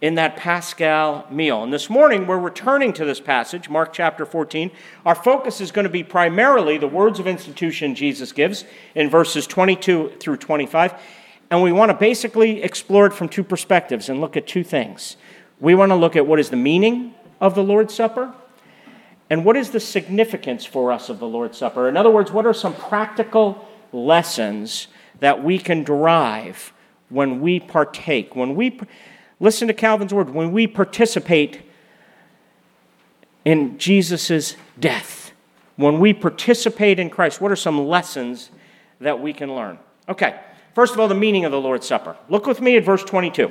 in 0.00 0.16
that 0.16 0.36
Paschal 0.36 1.24
meal. 1.30 1.62
And 1.62 1.72
this 1.72 1.88
morning, 1.88 2.26
we're 2.26 2.36
returning 2.36 2.92
to 2.94 3.04
this 3.04 3.20
passage, 3.20 3.70
Mark 3.70 3.92
chapter 3.92 4.26
14. 4.26 4.72
Our 5.06 5.14
focus 5.14 5.60
is 5.60 5.70
going 5.70 5.84
to 5.84 5.90
be 5.90 6.02
primarily 6.02 6.78
the 6.78 6.88
words 6.88 7.20
of 7.20 7.28
institution 7.28 7.94
Jesus 7.94 8.32
gives 8.32 8.64
in 8.96 9.08
verses 9.08 9.46
22 9.46 10.14
through 10.18 10.38
25. 10.38 10.94
And 11.52 11.62
we 11.62 11.70
want 11.70 11.90
to 11.90 11.96
basically 11.96 12.60
explore 12.64 13.06
it 13.06 13.12
from 13.12 13.28
two 13.28 13.44
perspectives 13.44 14.08
and 14.08 14.20
look 14.20 14.36
at 14.36 14.48
two 14.48 14.64
things. 14.64 15.16
We 15.60 15.76
want 15.76 15.90
to 15.90 15.96
look 15.96 16.16
at 16.16 16.26
what 16.26 16.40
is 16.40 16.50
the 16.50 16.56
meaning 16.56 17.14
of 17.40 17.54
the 17.54 17.62
Lord's 17.62 17.94
Supper? 17.94 18.32
And 19.28 19.44
what 19.44 19.56
is 19.56 19.70
the 19.70 19.80
significance 19.80 20.64
for 20.64 20.92
us 20.92 21.08
of 21.08 21.18
the 21.18 21.26
Lord's 21.26 21.58
Supper? 21.58 21.88
In 21.88 21.96
other 21.96 22.10
words, 22.10 22.30
what 22.30 22.46
are 22.46 22.54
some 22.54 22.74
practical 22.74 23.66
lessons 23.92 24.88
that 25.20 25.42
we 25.42 25.58
can 25.58 25.82
derive 25.82 26.72
when 27.08 27.40
we 27.40 27.58
partake? 27.58 28.36
When 28.36 28.54
we 28.54 28.78
listen 29.40 29.68
to 29.68 29.74
Calvin's 29.74 30.14
word, 30.14 30.30
when 30.30 30.52
we 30.52 30.66
participate 30.66 31.62
in 33.44 33.78
Jesus' 33.78 34.56
death, 34.78 35.32
when 35.76 35.98
we 35.98 36.12
participate 36.12 36.98
in 36.98 37.10
Christ, 37.10 37.40
what 37.40 37.50
are 37.50 37.56
some 37.56 37.86
lessons 37.86 38.50
that 39.00 39.20
we 39.20 39.32
can 39.32 39.54
learn? 39.54 39.78
Okay, 40.08 40.40
first 40.74 40.94
of 40.94 41.00
all, 41.00 41.08
the 41.08 41.14
meaning 41.14 41.44
of 41.44 41.52
the 41.52 41.60
Lord's 41.60 41.86
Supper. 41.86 42.16
Look 42.28 42.46
with 42.46 42.60
me 42.60 42.76
at 42.76 42.84
verse 42.84 43.02
22. 43.02 43.50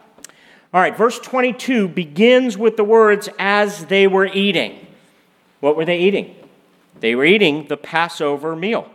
All 0.73 0.79
right, 0.79 0.95
verse 0.95 1.19
22 1.19 1.89
begins 1.89 2.57
with 2.57 2.77
the 2.77 2.83
words, 2.85 3.27
as 3.37 3.85
they 3.87 4.07
were 4.07 4.27
eating. 4.27 4.87
What 5.59 5.75
were 5.75 5.83
they 5.83 5.99
eating? 5.99 6.33
They 7.01 7.13
were 7.13 7.25
eating 7.25 7.67
the 7.67 7.75
Passover 7.75 8.55
meal. 8.55 8.89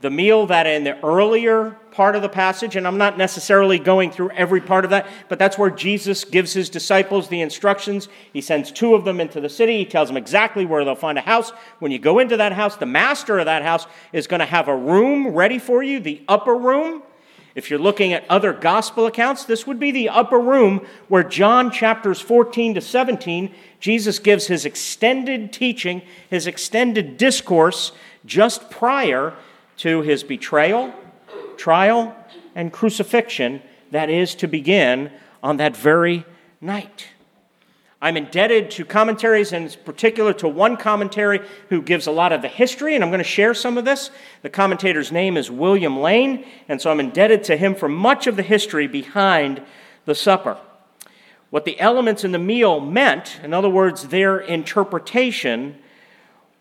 The 0.00 0.10
meal 0.10 0.46
that 0.46 0.66
in 0.68 0.84
the 0.84 1.02
earlier 1.04 1.76
part 1.90 2.14
of 2.14 2.22
the 2.22 2.28
passage, 2.28 2.76
and 2.76 2.86
I'm 2.86 2.98
not 2.98 3.18
necessarily 3.18 3.80
going 3.80 4.12
through 4.12 4.30
every 4.30 4.60
part 4.60 4.84
of 4.84 4.90
that, 4.90 5.08
but 5.28 5.40
that's 5.40 5.58
where 5.58 5.70
Jesus 5.70 6.24
gives 6.24 6.52
his 6.52 6.70
disciples 6.70 7.28
the 7.28 7.40
instructions. 7.40 8.08
He 8.32 8.40
sends 8.40 8.70
two 8.70 8.94
of 8.94 9.04
them 9.04 9.20
into 9.20 9.40
the 9.40 9.48
city. 9.48 9.78
He 9.78 9.86
tells 9.86 10.08
them 10.08 10.16
exactly 10.16 10.66
where 10.66 10.84
they'll 10.84 10.94
find 10.94 11.18
a 11.18 11.22
house. 11.22 11.50
When 11.80 11.90
you 11.90 11.98
go 11.98 12.20
into 12.20 12.36
that 12.36 12.52
house, 12.52 12.76
the 12.76 12.86
master 12.86 13.40
of 13.40 13.46
that 13.46 13.62
house 13.62 13.86
is 14.12 14.28
going 14.28 14.40
to 14.40 14.46
have 14.46 14.68
a 14.68 14.76
room 14.76 15.28
ready 15.28 15.58
for 15.58 15.82
you, 15.82 15.98
the 15.98 16.22
upper 16.28 16.54
room. 16.54 17.02
If 17.56 17.70
you're 17.70 17.78
looking 17.78 18.12
at 18.12 18.28
other 18.28 18.52
gospel 18.52 19.06
accounts, 19.06 19.46
this 19.46 19.66
would 19.66 19.80
be 19.80 19.90
the 19.90 20.10
upper 20.10 20.38
room 20.38 20.86
where 21.08 21.24
John 21.24 21.70
chapters 21.70 22.20
14 22.20 22.74
to 22.74 22.82
17, 22.82 23.52
Jesus 23.80 24.18
gives 24.18 24.46
his 24.46 24.66
extended 24.66 25.54
teaching, 25.54 26.02
his 26.28 26.46
extended 26.46 27.16
discourse 27.16 27.92
just 28.26 28.70
prior 28.70 29.32
to 29.78 30.02
his 30.02 30.22
betrayal 30.22 30.92
trial, 31.56 32.14
and 32.54 32.70
crucifixion 32.70 33.62
that 33.90 34.10
is 34.10 34.34
to 34.34 34.46
begin 34.46 35.10
on 35.42 35.56
that 35.56 35.74
very 35.74 36.26
night. 36.60 37.06
I'm 38.00 38.16
indebted 38.16 38.70
to 38.72 38.84
commentaries, 38.84 39.52
and 39.52 39.72
in 39.72 39.80
particular 39.84 40.34
to 40.34 40.48
one 40.48 40.76
commentary 40.76 41.40
who 41.70 41.80
gives 41.80 42.06
a 42.06 42.10
lot 42.10 42.32
of 42.32 42.42
the 42.42 42.48
history, 42.48 42.94
and 42.94 43.02
I'm 43.02 43.10
going 43.10 43.18
to 43.18 43.24
share 43.24 43.54
some 43.54 43.78
of 43.78 43.86
this. 43.86 44.10
The 44.42 44.50
commentator's 44.50 45.10
name 45.10 45.36
is 45.36 45.50
William 45.50 45.98
Lane, 45.98 46.44
and 46.68 46.80
so 46.80 46.90
I'm 46.90 47.00
indebted 47.00 47.42
to 47.44 47.56
him 47.56 47.74
for 47.74 47.88
much 47.88 48.26
of 48.26 48.36
the 48.36 48.42
history 48.42 48.86
behind 48.86 49.62
the 50.04 50.14
supper. 50.14 50.58
What 51.48 51.64
the 51.64 51.80
elements 51.80 52.22
in 52.22 52.32
the 52.32 52.38
meal 52.38 52.80
meant, 52.80 53.40
in 53.42 53.54
other 53.54 53.70
words, 53.70 54.08
their 54.08 54.38
interpretation, 54.38 55.76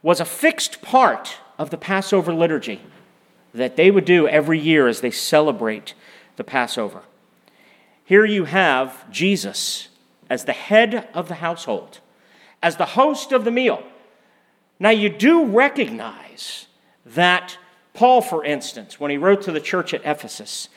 was 0.01 0.21
a 0.21 0.25
fixed 0.25 0.81
part 0.81 1.37
of 1.57 1.69
the 1.69 1.77
Passover 1.77 2.33
liturgy 2.33 2.81
that 3.53 3.75
they 3.75 3.91
would 3.91 4.05
do 4.05 4.27
every 4.27 4.59
year 4.59 4.87
as 4.87 5.01
they 5.01 5.11
celebrate 5.11 5.95
the 6.37 6.43
Passover. 6.43 7.03
Here 8.05 8.25
you 8.25 8.45
have 8.45 9.09
Jesus 9.11 9.89
as 10.29 10.45
the 10.45 10.53
head 10.53 11.07
of 11.13 11.27
the 11.27 11.35
household, 11.35 11.99
as 12.61 12.77
the 12.77 12.85
host 12.85 13.31
of 13.31 13.45
the 13.45 13.51
meal. 13.51 13.83
Now, 14.79 14.89
you 14.89 15.09
do 15.09 15.45
recognize 15.45 16.67
that 17.05 17.57
Paul, 17.93 18.21
for 18.21 18.43
instance, 18.43 18.99
when 18.99 19.11
he 19.11 19.17
wrote 19.17 19.41
to 19.43 19.51
the 19.51 19.61
church 19.61 19.93
at 19.93 20.05
Ephesus, 20.05 20.69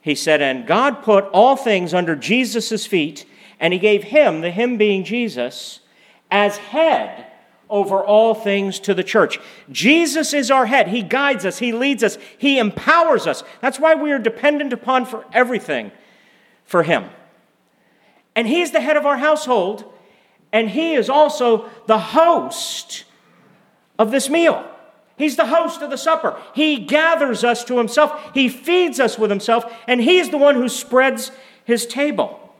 he 0.00 0.14
said, 0.14 0.42
And 0.42 0.66
God 0.66 1.02
put 1.02 1.24
all 1.26 1.56
things 1.56 1.94
under 1.94 2.16
Jesus' 2.16 2.86
feet, 2.86 3.24
and 3.60 3.72
he 3.72 3.78
gave 3.78 4.04
him, 4.04 4.40
the 4.40 4.50
him 4.50 4.76
being 4.76 5.04
Jesus, 5.04 5.80
as 6.30 6.56
head 6.56 7.26
over 7.68 8.04
all 8.04 8.34
things 8.34 8.78
to 8.80 8.94
the 8.94 9.04
church. 9.04 9.40
Jesus 9.70 10.32
is 10.32 10.50
our 10.50 10.66
head. 10.66 10.88
He 10.88 11.02
guides 11.02 11.44
us, 11.44 11.58
He 11.58 11.72
leads 11.72 12.02
us, 12.02 12.18
He 12.38 12.58
empowers 12.58 13.26
us. 13.26 13.42
That's 13.60 13.80
why 13.80 13.94
we 13.94 14.12
are 14.12 14.18
dependent 14.18 14.72
upon 14.72 15.06
for 15.06 15.24
everything 15.32 15.90
for 16.64 16.82
Him. 16.82 17.06
And 18.36 18.46
He's 18.46 18.70
the 18.70 18.80
head 18.80 18.96
of 18.96 19.06
our 19.06 19.16
household, 19.16 19.84
and 20.52 20.70
He 20.70 20.94
is 20.94 21.10
also 21.10 21.68
the 21.86 21.98
host 21.98 23.04
of 23.98 24.10
this 24.12 24.28
meal. 24.28 24.64
He's 25.16 25.36
the 25.36 25.46
host 25.46 25.80
of 25.80 25.88
the 25.88 25.96
supper. 25.96 26.38
He 26.54 26.76
gathers 26.76 27.42
us 27.42 27.64
to 27.64 27.78
Himself, 27.78 28.30
He 28.34 28.48
feeds 28.48 29.00
us 29.00 29.18
with 29.18 29.30
Himself, 29.30 29.64
and 29.88 30.00
He 30.00 30.18
is 30.18 30.28
the 30.28 30.38
one 30.38 30.54
who 30.54 30.68
spreads 30.68 31.32
His 31.64 31.86
table. 31.86 32.54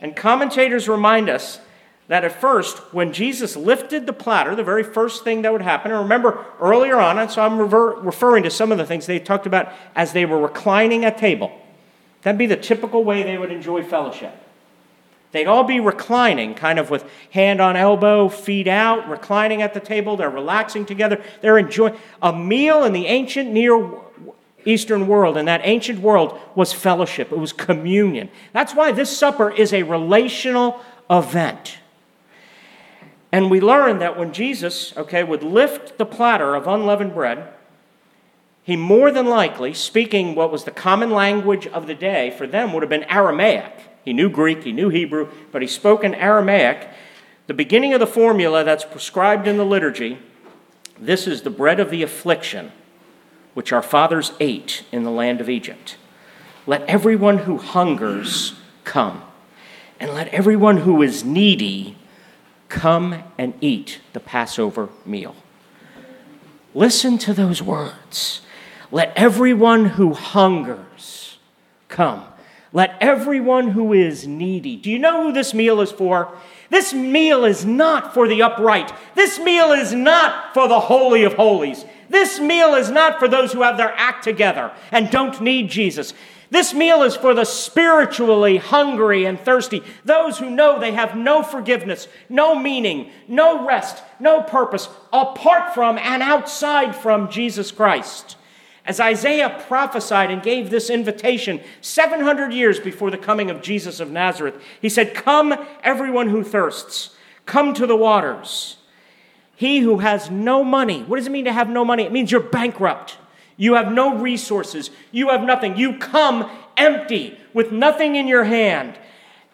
And 0.00 0.14
commentators 0.14 0.88
remind 0.88 1.28
us 1.28 1.60
that 2.06 2.24
at 2.24 2.38
first, 2.40 2.78
when 2.92 3.12
Jesus 3.12 3.56
lifted 3.56 4.06
the 4.06 4.12
platter, 4.12 4.54
the 4.54 4.62
very 4.62 4.84
first 4.84 5.24
thing 5.24 5.42
that 5.42 5.52
would 5.52 5.62
happen, 5.62 5.90
and 5.90 6.02
remember 6.02 6.44
earlier 6.60 7.00
on, 7.00 7.18
and 7.18 7.30
so 7.30 7.42
I'm 7.42 7.58
rever- 7.58 7.96
referring 8.00 8.42
to 8.44 8.50
some 8.50 8.70
of 8.70 8.78
the 8.78 8.84
things 8.84 9.06
they 9.06 9.18
talked 9.18 9.46
about 9.46 9.72
as 9.96 10.12
they 10.12 10.26
were 10.26 10.38
reclining 10.38 11.04
at 11.04 11.18
table. 11.18 11.50
That'd 12.22 12.38
be 12.38 12.46
the 12.46 12.56
typical 12.56 13.02
way 13.02 13.22
they 13.22 13.38
would 13.38 13.50
enjoy 13.50 13.82
fellowship. 13.82 14.43
They'd 15.34 15.48
all 15.48 15.64
be 15.64 15.80
reclining, 15.80 16.54
kind 16.54 16.78
of 16.78 16.90
with 16.90 17.04
hand 17.32 17.60
on 17.60 17.74
elbow, 17.74 18.28
feet 18.28 18.68
out, 18.68 19.08
reclining 19.08 19.62
at 19.62 19.74
the 19.74 19.80
table. 19.80 20.16
They're 20.16 20.30
relaxing 20.30 20.86
together. 20.86 21.20
They're 21.40 21.58
enjoying 21.58 21.96
a 22.22 22.32
meal 22.32 22.84
in 22.84 22.92
the 22.92 23.06
ancient 23.06 23.50
Near 23.50 23.90
Eastern 24.64 25.08
world. 25.08 25.36
In 25.36 25.46
that 25.46 25.62
ancient 25.64 25.98
world 25.98 26.38
was 26.54 26.72
fellowship, 26.72 27.32
it 27.32 27.38
was 27.38 27.52
communion. 27.52 28.30
That's 28.52 28.76
why 28.76 28.92
this 28.92 29.18
supper 29.18 29.50
is 29.50 29.72
a 29.72 29.82
relational 29.82 30.80
event. 31.10 31.78
And 33.32 33.50
we 33.50 33.60
learn 33.60 33.98
that 33.98 34.16
when 34.16 34.32
Jesus, 34.32 34.96
okay, 34.96 35.24
would 35.24 35.42
lift 35.42 35.98
the 35.98 36.06
platter 36.06 36.54
of 36.54 36.68
unleavened 36.68 37.12
bread, 37.12 37.52
he 38.62 38.76
more 38.76 39.10
than 39.10 39.26
likely, 39.26 39.74
speaking 39.74 40.36
what 40.36 40.52
was 40.52 40.62
the 40.62 40.70
common 40.70 41.10
language 41.10 41.66
of 41.66 41.88
the 41.88 41.94
day 41.96 42.30
for 42.30 42.46
them, 42.46 42.72
would 42.72 42.84
have 42.84 42.90
been 42.90 43.02
Aramaic. 43.10 43.72
He 44.04 44.12
knew 44.12 44.28
Greek, 44.28 44.64
he 44.64 44.72
knew 44.72 44.88
Hebrew, 44.88 45.30
but 45.52 45.62
he 45.62 45.68
spoke 45.68 46.04
in 46.04 46.14
Aramaic. 46.14 46.88
The 47.46 47.54
beginning 47.54 47.92
of 47.92 48.00
the 48.00 48.06
formula 48.06 48.64
that's 48.64 48.84
prescribed 48.84 49.46
in 49.46 49.56
the 49.56 49.64
liturgy 49.64 50.18
this 50.96 51.26
is 51.26 51.42
the 51.42 51.50
bread 51.50 51.80
of 51.80 51.90
the 51.90 52.04
affliction, 52.04 52.70
which 53.52 53.72
our 53.72 53.82
fathers 53.82 54.30
ate 54.38 54.84
in 54.92 55.02
the 55.02 55.10
land 55.10 55.40
of 55.40 55.50
Egypt. 55.50 55.96
Let 56.68 56.82
everyone 56.82 57.38
who 57.38 57.58
hungers 57.58 58.54
come, 58.84 59.22
and 59.98 60.12
let 60.14 60.28
everyone 60.28 60.78
who 60.78 61.02
is 61.02 61.24
needy 61.24 61.96
Come 62.74 63.22
and 63.38 63.54
eat 63.60 64.00
the 64.14 64.20
Passover 64.20 64.88
meal. 65.06 65.36
Listen 66.74 67.18
to 67.18 67.32
those 67.32 67.62
words. 67.62 68.40
Let 68.90 69.12
everyone 69.14 69.90
who 69.90 70.12
hungers 70.12 71.38
come. 71.88 72.24
Let 72.74 72.96
everyone 73.00 73.68
who 73.68 73.92
is 73.92 74.26
needy. 74.26 74.74
Do 74.74 74.90
you 74.90 74.98
know 74.98 75.22
who 75.22 75.32
this 75.32 75.54
meal 75.54 75.80
is 75.80 75.92
for? 75.92 76.36
This 76.70 76.92
meal 76.92 77.44
is 77.44 77.64
not 77.64 78.12
for 78.12 78.26
the 78.26 78.42
upright. 78.42 78.92
This 79.14 79.38
meal 79.38 79.70
is 79.70 79.92
not 79.92 80.52
for 80.52 80.66
the 80.66 80.80
Holy 80.80 81.22
of 81.22 81.34
Holies. 81.34 81.84
This 82.10 82.40
meal 82.40 82.74
is 82.74 82.90
not 82.90 83.20
for 83.20 83.28
those 83.28 83.52
who 83.52 83.62
have 83.62 83.76
their 83.76 83.94
act 83.96 84.24
together 84.24 84.72
and 84.90 85.08
don't 85.08 85.40
need 85.40 85.70
Jesus. 85.70 86.14
This 86.50 86.74
meal 86.74 87.04
is 87.04 87.14
for 87.14 87.32
the 87.32 87.44
spiritually 87.44 88.56
hungry 88.56 89.24
and 89.24 89.38
thirsty, 89.38 89.82
those 90.04 90.38
who 90.38 90.50
know 90.50 90.78
they 90.78 90.92
have 90.92 91.16
no 91.16 91.44
forgiveness, 91.44 92.08
no 92.28 92.56
meaning, 92.56 93.10
no 93.28 93.64
rest, 93.64 94.02
no 94.18 94.42
purpose 94.42 94.88
apart 95.12 95.74
from 95.74 95.96
and 95.98 96.24
outside 96.24 96.96
from 96.96 97.30
Jesus 97.30 97.70
Christ. 97.70 98.36
As 98.86 99.00
Isaiah 99.00 99.62
prophesied 99.66 100.30
and 100.30 100.42
gave 100.42 100.68
this 100.68 100.90
invitation 100.90 101.60
700 101.80 102.52
years 102.52 102.78
before 102.78 103.10
the 103.10 103.16
coming 103.16 103.50
of 103.50 103.62
Jesus 103.62 103.98
of 103.98 104.10
Nazareth, 104.10 104.60
he 104.80 104.90
said, 104.90 105.14
Come, 105.14 105.54
everyone 105.82 106.28
who 106.28 106.44
thirsts, 106.44 107.14
come 107.46 107.72
to 107.74 107.86
the 107.86 107.96
waters. 107.96 108.76
He 109.56 109.80
who 109.80 109.98
has 109.98 110.30
no 110.30 110.62
money, 110.62 111.02
what 111.02 111.16
does 111.16 111.26
it 111.26 111.32
mean 111.32 111.46
to 111.46 111.52
have 111.52 111.68
no 111.68 111.84
money? 111.84 112.02
It 112.02 112.12
means 112.12 112.30
you're 112.30 112.40
bankrupt. 112.40 113.16
You 113.56 113.74
have 113.74 113.92
no 113.92 114.18
resources. 114.18 114.90
You 115.12 115.30
have 115.30 115.42
nothing. 115.42 115.76
You 115.76 115.96
come 115.98 116.50
empty 116.76 117.38
with 117.52 117.70
nothing 117.70 118.16
in 118.16 118.26
your 118.26 118.44
hand. 118.44 118.98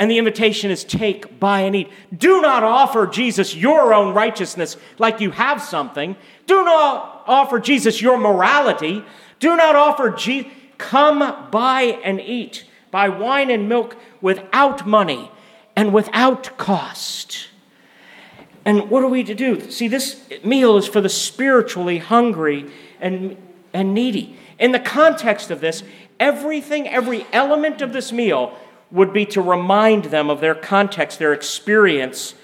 And 0.00 0.10
the 0.10 0.18
invitation 0.18 0.70
is 0.70 0.82
take, 0.82 1.38
buy, 1.38 1.60
and 1.60 1.76
eat. 1.76 1.90
Do 2.16 2.40
not 2.40 2.64
offer 2.64 3.06
Jesus 3.06 3.54
your 3.54 3.92
own 3.92 4.14
righteousness 4.14 4.78
like 4.98 5.20
you 5.20 5.30
have 5.30 5.62
something. 5.62 6.16
Do 6.46 6.64
not 6.64 7.22
offer 7.26 7.60
Jesus 7.60 8.00
your 8.00 8.18
morality. 8.18 9.04
Do 9.38 9.56
not 9.56 9.76
offer 9.76 10.10
Jesus. 10.10 10.50
Come, 10.78 11.50
buy, 11.50 12.00
and 12.02 12.18
eat. 12.18 12.64
Buy 12.90 13.10
wine 13.10 13.50
and 13.50 13.68
milk 13.68 13.94
without 14.22 14.86
money 14.86 15.30
and 15.76 15.92
without 15.92 16.56
cost. 16.56 17.48
And 18.64 18.88
what 18.88 19.04
are 19.04 19.08
we 19.08 19.22
to 19.24 19.34
do? 19.34 19.70
See, 19.70 19.86
this 19.86 20.26
meal 20.42 20.78
is 20.78 20.86
for 20.86 21.02
the 21.02 21.10
spiritually 21.10 21.98
hungry 21.98 22.70
and 23.00 23.36
and 23.72 23.94
needy. 23.94 24.36
In 24.58 24.72
the 24.72 24.80
context 24.80 25.50
of 25.50 25.60
this, 25.60 25.82
everything, 26.18 26.88
every 26.88 27.26
element 27.32 27.80
of 27.80 27.92
this 27.92 28.12
meal 28.12 28.56
would 28.90 29.12
be 29.12 29.24
to 29.24 29.40
remind 29.40 30.06
them 30.06 30.30
of 30.30 30.40
their 30.40 30.54
context, 30.54 31.18
their 31.18 31.32
experience 31.32 32.34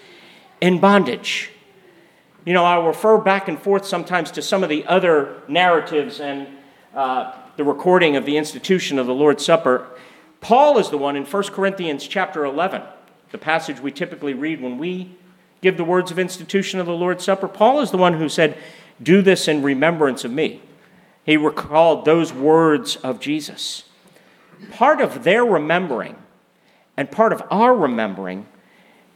in 0.61 0.79
bondage. 0.79 1.51
You 2.45 2.53
know, 2.53 2.65
I'll 2.65 2.87
refer 2.87 3.19
back 3.19 3.49
and 3.49 3.59
forth 3.59 3.85
sometimes 3.85 4.31
to 4.33 4.43
some 4.43 4.63
of 4.63 4.69
the 4.69 4.87
other 4.87 5.43
narratives 5.49 6.21
and 6.21 6.47
uh, 6.95 7.33
the 7.57 7.65
recording 7.65 8.17
of 8.17 8.25
the 8.25 8.37
institution 8.37 8.99
of 8.99 9.07
the 9.07 9.15
Lord's 9.15 9.45
Supper. 9.45 9.87
Paul 10.41 10.79
is 10.79 10.91
the 10.91 10.99
one 10.99 11.17
in 11.17 11.25
1 11.25 11.43
Corinthians 11.45 12.07
chapter 12.07 12.45
11, 12.45 12.83
the 13.33 13.39
passage 13.39 13.81
we 13.81 13.91
typically 13.91 14.35
read 14.35 14.61
when 14.61 14.79
we 14.79 15.17
give 15.61 15.77
the 15.77 15.85
words 15.85 16.13
of 16.13 16.19
institution 16.19 16.79
of 16.79 16.87
the 16.87 16.93
Lord's 16.93 17.25
Supper. 17.25 17.49
Paul 17.49 17.81
is 17.81 17.91
the 17.91 17.97
one 17.97 18.15
who 18.15 18.29
said, 18.29 18.57
Do 19.03 19.23
this 19.23 19.49
in 19.49 19.63
remembrance 19.63 20.25
of 20.25 20.31
me. 20.31 20.63
He 21.25 21.37
recalled 21.37 22.05
those 22.05 22.33
words 22.33 22.95
of 22.97 23.19
Jesus. 23.19 23.85
Part 24.71 25.01
of 25.01 25.25
their 25.25 25.45
remembering 25.45 26.17
and 26.97 27.11
part 27.11 27.33
of 27.33 27.43
our 27.51 27.75
remembering 27.75 28.47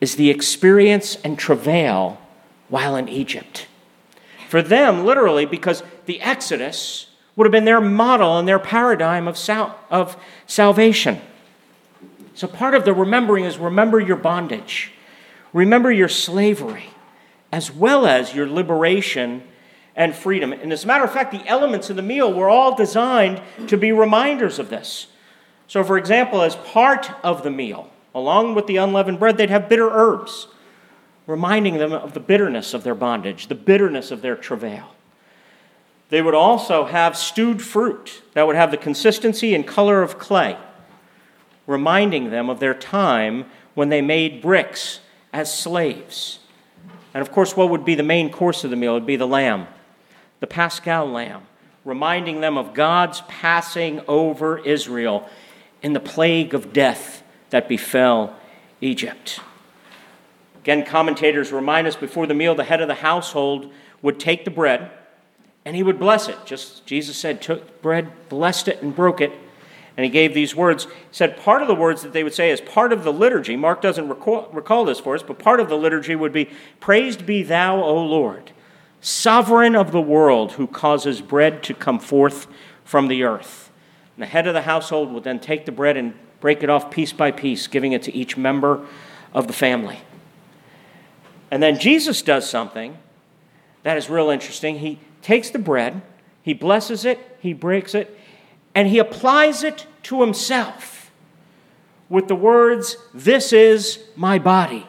is 0.00 0.16
the 0.16 0.30
experience 0.30 1.16
and 1.24 1.38
travail 1.38 2.18
while 2.68 2.96
in 2.96 3.08
Egypt. 3.08 3.66
For 4.48 4.62
them, 4.62 5.04
literally, 5.04 5.46
because 5.46 5.82
the 6.06 6.20
Exodus 6.20 7.06
would 7.36 7.44
have 7.46 7.52
been 7.52 7.64
their 7.64 7.80
model 7.80 8.38
and 8.38 8.48
their 8.48 8.58
paradigm 8.58 9.28
of, 9.28 9.38
sal- 9.38 9.78
of 9.90 10.16
salvation. 10.46 11.20
So 12.34 12.46
part 12.46 12.74
of 12.74 12.84
the 12.84 12.92
remembering 12.92 13.44
is 13.44 13.58
remember 13.58 14.00
your 14.00 14.16
bondage, 14.16 14.92
remember 15.52 15.92
your 15.92 16.08
slavery, 16.08 16.86
as 17.52 17.70
well 17.70 18.06
as 18.06 18.34
your 18.34 18.48
liberation 18.48 19.42
and 19.94 20.14
freedom. 20.14 20.52
And 20.52 20.72
as 20.72 20.84
a 20.84 20.86
matter 20.86 21.04
of 21.04 21.12
fact, 21.12 21.32
the 21.32 21.46
elements 21.46 21.90
of 21.90 21.96
the 21.96 22.02
meal 22.02 22.32
were 22.32 22.48
all 22.48 22.74
designed 22.74 23.42
to 23.68 23.76
be 23.76 23.92
reminders 23.92 24.58
of 24.58 24.70
this. 24.70 25.08
So, 25.70 25.84
for 25.84 25.96
example, 25.96 26.42
as 26.42 26.56
part 26.56 27.12
of 27.22 27.44
the 27.44 27.50
meal, 27.50 27.88
along 28.12 28.56
with 28.56 28.66
the 28.66 28.78
unleavened 28.78 29.20
bread, 29.20 29.36
they'd 29.36 29.50
have 29.50 29.68
bitter 29.68 29.88
herbs, 29.88 30.48
reminding 31.28 31.78
them 31.78 31.92
of 31.92 32.12
the 32.12 32.18
bitterness 32.18 32.74
of 32.74 32.82
their 32.82 32.96
bondage, 32.96 33.46
the 33.46 33.54
bitterness 33.54 34.10
of 34.10 34.20
their 34.20 34.34
travail. 34.34 34.96
They 36.08 36.22
would 36.22 36.34
also 36.34 36.86
have 36.86 37.16
stewed 37.16 37.62
fruit 37.62 38.20
that 38.34 38.48
would 38.48 38.56
have 38.56 38.72
the 38.72 38.76
consistency 38.76 39.54
and 39.54 39.64
color 39.64 40.02
of 40.02 40.18
clay, 40.18 40.56
reminding 41.68 42.30
them 42.30 42.50
of 42.50 42.58
their 42.58 42.74
time 42.74 43.44
when 43.74 43.90
they 43.90 44.02
made 44.02 44.42
bricks 44.42 44.98
as 45.32 45.56
slaves. 45.56 46.40
And 47.14 47.22
of 47.22 47.30
course, 47.30 47.56
what 47.56 47.70
would 47.70 47.84
be 47.84 47.94
the 47.94 48.02
main 48.02 48.32
course 48.32 48.64
of 48.64 48.70
the 48.70 48.76
meal? 48.76 48.94
Would 48.94 49.06
be 49.06 49.14
the 49.14 49.24
lamb 49.24 49.68
the 50.40 50.48
Paschal 50.48 51.06
lamb, 51.06 51.42
reminding 51.84 52.40
them 52.40 52.58
of 52.58 52.74
God's 52.74 53.20
passing 53.28 54.00
over 54.08 54.58
Israel 54.58 55.30
in 55.82 55.92
the 55.92 56.00
plague 56.00 56.54
of 56.54 56.72
death 56.72 57.22
that 57.50 57.68
befell 57.68 58.36
Egypt. 58.80 59.40
Again, 60.60 60.84
commentators 60.84 61.52
remind 61.52 61.86
us 61.86 61.96
before 61.96 62.26
the 62.26 62.34
meal, 62.34 62.54
the 62.54 62.64
head 62.64 62.80
of 62.80 62.88
the 62.88 62.94
household 62.94 63.72
would 64.02 64.20
take 64.20 64.44
the 64.44 64.50
bread 64.50 64.90
and 65.64 65.76
he 65.76 65.82
would 65.82 65.98
bless 65.98 66.28
it. 66.28 66.38
Just 66.44 66.86
Jesus 66.86 67.16
said, 67.16 67.42
took 67.42 67.82
bread, 67.82 68.10
blessed 68.28 68.68
it, 68.68 68.82
and 68.82 68.94
broke 68.94 69.20
it. 69.20 69.32
And 69.96 70.04
he 70.04 70.10
gave 70.10 70.32
these 70.32 70.54
words. 70.54 70.84
He 70.84 70.90
said 71.12 71.36
part 71.36 71.62
of 71.62 71.68
the 71.68 71.74
words 71.74 72.02
that 72.02 72.12
they 72.12 72.24
would 72.24 72.32
say 72.32 72.50
as 72.50 72.60
part 72.60 72.92
of 72.92 73.04
the 73.04 73.12
liturgy, 73.12 73.56
Mark 73.56 73.82
doesn't 73.82 74.08
recall, 74.08 74.48
recall 74.52 74.84
this 74.84 75.00
for 75.00 75.14
us, 75.14 75.22
but 75.22 75.38
part 75.38 75.60
of 75.60 75.68
the 75.68 75.76
liturgy 75.76 76.14
would 76.14 76.32
be, 76.32 76.48
Praised 76.78 77.26
be 77.26 77.42
thou, 77.42 77.82
O 77.82 78.02
Lord 78.04 78.52
sovereign 79.00 79.74
of 79.74 79.92
the 79.92 80.00
world, 80.00 80.52
who 80.52 80.66
causes 80.66 81.20
bread 81.20 81.62
to 81.64 81.74
come 81.74 81.98
forth 81.98 82.46
from 82.84 83.08
the 83.08 83.22
earth. 83.22 83.69
And 84.20 84.26
the 84.26 84.32
head 84.32 84.46
of 84.46 84.52
the 84.52 84.60
household 84.60 85.10
will 85.10 85.22
then 85.22 85.38
take 85.38 85.64
the 85.64 85.72
bread 85.72 85.96
and 85.96 86.12
break 86.40 86.62
it 86.62 86.68
off 86.68 86.90
piece 86.90 87.10
by 87.10 87.30
piece, 87.30 87.66
giving 87.66 87.92
it 87.92 88.02
to 88.02 88.14
each 88.14 88.36
member 88.36 88.86
of 89.32 89.46
the 89.46 89.54
family. 89.54 90.00
And 91.50 91.62
then 91.62 91.78
Jesus 91.78 92.20
does 92.20 92.46
something 92.46 92.98
that 93.82 93.96
is 93.96 94.10
real 94.10 94.28
interesting. 94.28 94.80
He 94.80 94.98
takes 95.22 95.48
the 95.48 95.58
bread, 95.58 96.02
he 96.42 96.52
blesses 96.52 97.06
it, 97.06 97.18
he 97.40 97.54
breaks 97.54 97.94
it, 97.94 98.14
and 98.74 98.88
he 98.88 98.98
applies 98.98 99.62
it 99.62 99.86
to 100.02 100.20
himself 100.20 101.10
with 102.10 102.28
the 102.28 102.36
words, 102.36 102.98
This 103.14 103.54
is 103.54 104.00
my 104.16 104.38
body. 104.38 104.86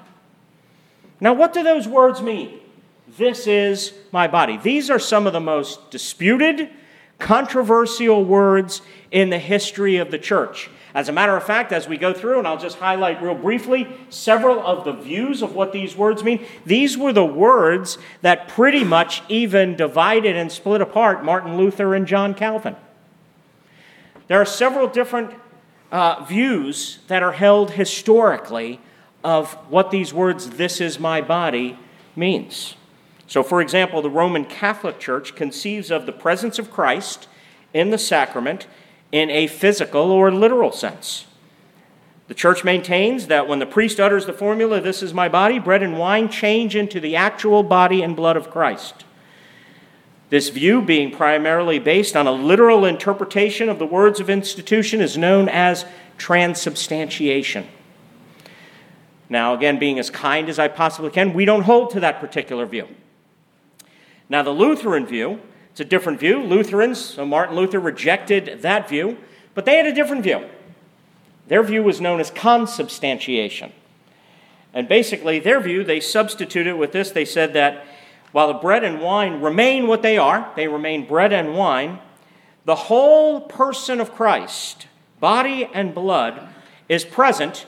Now, 1.21 1.31
what 1.31 1.53
do 1.53 1.63
those 1.63 1.87
words 1.87 2.21
mean? 2.21 2.59
This 3.17 3.47
is 3.47 3.93
my 4.11 4.27
body. 4.27 4.57
These 4.57 4.89
are 4.89 4.99
some 4.99 5.25
of 5.25 5.31
the 5.31 5.39
most 5.39 5.89
disputed, 5.89 6.69
controversial 7.21 8.25
words 8.25 8.81
in 9.11 9.29
the 9.29 9.39
history 9.39 9.97
of 9.97 10.11
the 10.11 10.19
church. 10.19 10.69
As 10.93 11.07
a 11.07 11.13
matter 11.13 11.37
of 11.37 11.43
fact, 11.43 11.71
as 11.71 11.87
we 11.87 11.97
go 11.97 12.11
through, 12.11 12.39
and 12.39 12.47
I'll 12.47 12.57
just 12.57 12.79
highlight 12.79 13.21
real 13.21 13.35
briefly 13.35 13.87
several 14.09 14.59
of 14.59 14.83
the 14.83 14.91
views 14.91 15.41
of 15.41 15.55
what 15.55 15.71
these 15.71 15.95
words 15.95 16.21
mean, 16.21 16.45
these 16.65 16.97
were 16.97 17.13
the 17.13 17.23
words 17.23 17.97
that 18.21 18.49
pretty 18.49 18.83
much 18.83 19.23
even 19.29 19.77
divided 19.77 20.35
and 20.35 20.51
split 20.51 20.81
apart 20.81 21.23
Martin 21.23 21.55
Luther 21.55 21.95
and 21.95 22.05
John 22.05 22.33
Calvin. 22.33 22.75
There 24.27 24.41
are 24.41 24.45
several 24.45 24.87
different 24.87 25.33
uh, 25.91 26.25
views 26.25 26.99
that 27.07 27.23
are 27.23 27.33
held 27.33 27.71
historically 27.71 28.81
of 29.23 29.53
what 29.69 29.91
these 29.91 30.13
words, 30.13 30.49
this 30.51 30.81
is 30.81 30.99
my 30.99 31.21
body, 31.21 31.77
means. 32.15 32.75
So, 33.31 33.43
for 33.43 33.61
example, 33.61 34.01
the 34.01 34.09
Roman 34.09 34.43
Catholic 34.43 34.99
Church 34.99 35.35
conceives 35.37 35.89
of 35.89 36.05
the 36.05 36.11
presence 36.11 36.59
of 36.59 36.69
Christ 36.69 37.29
in 37.73 37.89
the 37.89 37.97
sacrament 37.97 38.67
in 39.09 39.29
a 39.29 39.47
physical 39.47 40.11
or 40.11 40.29
literal 40.33 40.73
sense. 40.73 41.27
The 42.27 42.33
church 42.33 42.65
maintains 42.65 43.27
that 43.27 43.47
when 43.47 43.59
the 43.59 43.65
priest 43.65 44.01
utters 44.01 44.25
the 44.25 44.33
formula, 44.33 44.81
This 44.81 45.01
is 45.01 45.13
my 45.13 45.29
body, 45.29 45.59
bread 45.59 45.81
and 45.81 45.97
wine 45.97 46.27
change 46.27 46.75
into 46.75 46.99
the 46.99 47.15
actual 47.15 47.63
body 47.63 48.01
and 48.01 48.17
blood 48.17 48.35
of 48.35 48.51
Christ. 48.51 49.05
This 50.29 50.49
view, 50.49 50.81
being 50.81 51.09
primarily 51.09 51.79
based 51.79 52.17
on 52.17 52.27
a 52.27 52.33
literal 52.33 52.83
interpretation 52.83 53.69
of 53.69 53.79
the 53.79 53.85
words 53.85 54.19
of 54.19 54.29
institution, 54.29 54.99
is 54.99 55.17
known 55.17 55.47
as 55.47 55.85
transubstantiation. 56.17 57.65
Now, 59.29 59.53
again, 59.53 59.79
being 59.79 59.99
as 59.99 60.09
kind 60.09 60.49
as 60.49 60.59
I 60.59 60.67
possibly 60.67 61.11
can, 61.11 61.33
we 61.33 61.45
don't 61.45 61.63
hold 61.63 61.91
to 61.91 62.01
that 62.01 62.19
particular 62.19 62.65
view. 62.65 62.89
Now, 64.31 64.43
the 64.43 64.51
Lutheran 64.51 65.05
view, 65.05 65.41
it's 65.71 65.81
a 65.81 65.85
different 65.85 66.17
view. 66.17 66.41
Lutherans, 66.41 66.97
so 66.97 67.25
Martin 67.25 67.53
Luther 67.53 67.81
rejected 67.81 68.61
that 68.61 68.87
view, 68.87 69.17
but 69.53 69.65
they 69.65 69.75
had 69.75 69.85
a 69.85 69.93
different 69.93 70.23
view. 70.23 70.45
Their 71.49 71.61
view 71.63 71.83
was 71.83 71.99
known 71.99 72.21
as 72.21 72.31
consubstantiation. 72.31 73.73
And 74.73 74.87
basically, 74.87 75.39
their 75.39 75.59
view, 75.59 75.83
they 75.83 75.99
substituted 75.99 76.77
with 76.77 76.93
this. 76.93 77.11
They 77.11 77.25
said 77.25 77.51
that 77.55 77.85
while 78.31 78.47
the 78.47 78.53
bread 78.53 78.85
and 78.85 79.01
wine 79.01 79.41
remain 79.41 79.87
what 79.87 80.01
they 80.01 80.17
are, 80.17 80.49
they 80.55 80.69
remain 80.69 81.05
bread 81.05 81.33
and 81.33 81.53
wine, 81.53 81.99
the 82.63 82.75
whole 82.75 83.41
person 83.41 83.99
of 83.99 84.13
Christ, 84.13 84.87
body 85.19 85.69
and 85.73 85.93
blood, 85.93 86.47
is 86.87 87.03
present. 87.03 87.65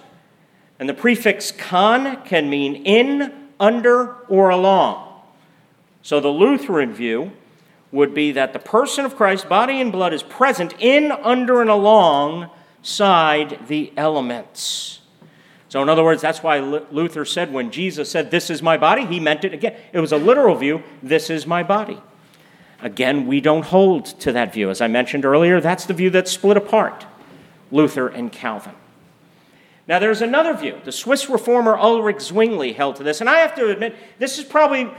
And 0.80 0.88
the 0.88 0.93
prefix 0.93 1.52
con 1.52 2.23
can 2.23 2.49
mean 2.49 2.86
in, 2.86 3.49
under, 3.60 4.13
or 4.30 4.49
along. 4.49 5.12
So 6.03 6.19
the 6.19 6.27
Lutheran 6.27 6.93
view 6.93 7.31
would 7.91 8.13
be 8.13 8.33
that 8.33 8.53
the 8.53 8.59
person 8.59 9.05
of 9.05 9.15
Christ, 9.15 9.47
body 9.47 9.79
and 9.79 9.91
blood, 9.91 10.13
is 10.13 10.21
present 10.21 10.73
in, 10.79 11.11
under, 11.11 11.61
and 11.61 11.69
alongside 11.69 13.67
the 13.67 13.93
elements. 13.95 14.99
So, 15.69 15.81
in 15.81 15.89
other 15.89 16.03
words, 16.03 16.21
that's 16.21 16.43
why 16.43 16.59
Luther 16.59 17.25
said 17.25 17.51
when 17.51 17.71
Jesus 17.71 18.11
said, 18.11 18.29
This 18.29 18.49
is 18.49 18.61
my 18.61 18.77
body, 18.77 19.05
he 19.05 19.19
meant 19.19 19.43
it 19.43 19.53
again. 19.53 19.75
It 19.91 19.99
was 19.99 20.11
a 20.11 20.17
literal 20.17 20.55
view, 20.55 20.83
This 21.01 21.29
is 21.29 21.47
my 21.47 21.63
body. 21.63 21.99
Again, 22.81 23.27
we 23.27 23.39
don't 23.39 23.63
hold 23.65 24.05
to 24.19 24.33
that 24.33 24.53
view. 24.53 24.69
As 24.69 24.81
I 24.81 24.87
mentioned 24.87 25.23
earlier, 25.23 25.61
that's 25.61 25.85
the 25.85 25.93
view 25.93 26.09
that 26.11 26.27
split 26.27 26.57
apart 26.57 27.05
Luther 27.71 28.07
and 28.09 28.31
Calvin. 28.31 28.75
Now, 29.87 29.99
there's 29.99 30.21
another 30.21 30.53
view. 30.53 30.79
The 30.83 30.91
Swiss 30.91 31.29
reformer 31.29 31.77
Ulrich 31.77 32.21
Zwingli 32.21 32.73
held 32.73 32.97
to 32.97 33.03
this, 33.03 33.21
and 33.21 33.29
I 33.29 33.39
have 33.39 33.55
to 33.55 33.69
admit, 33.69 33.95
this 34.19 34.37
is 34.37 34.45
probably 34.45 34.89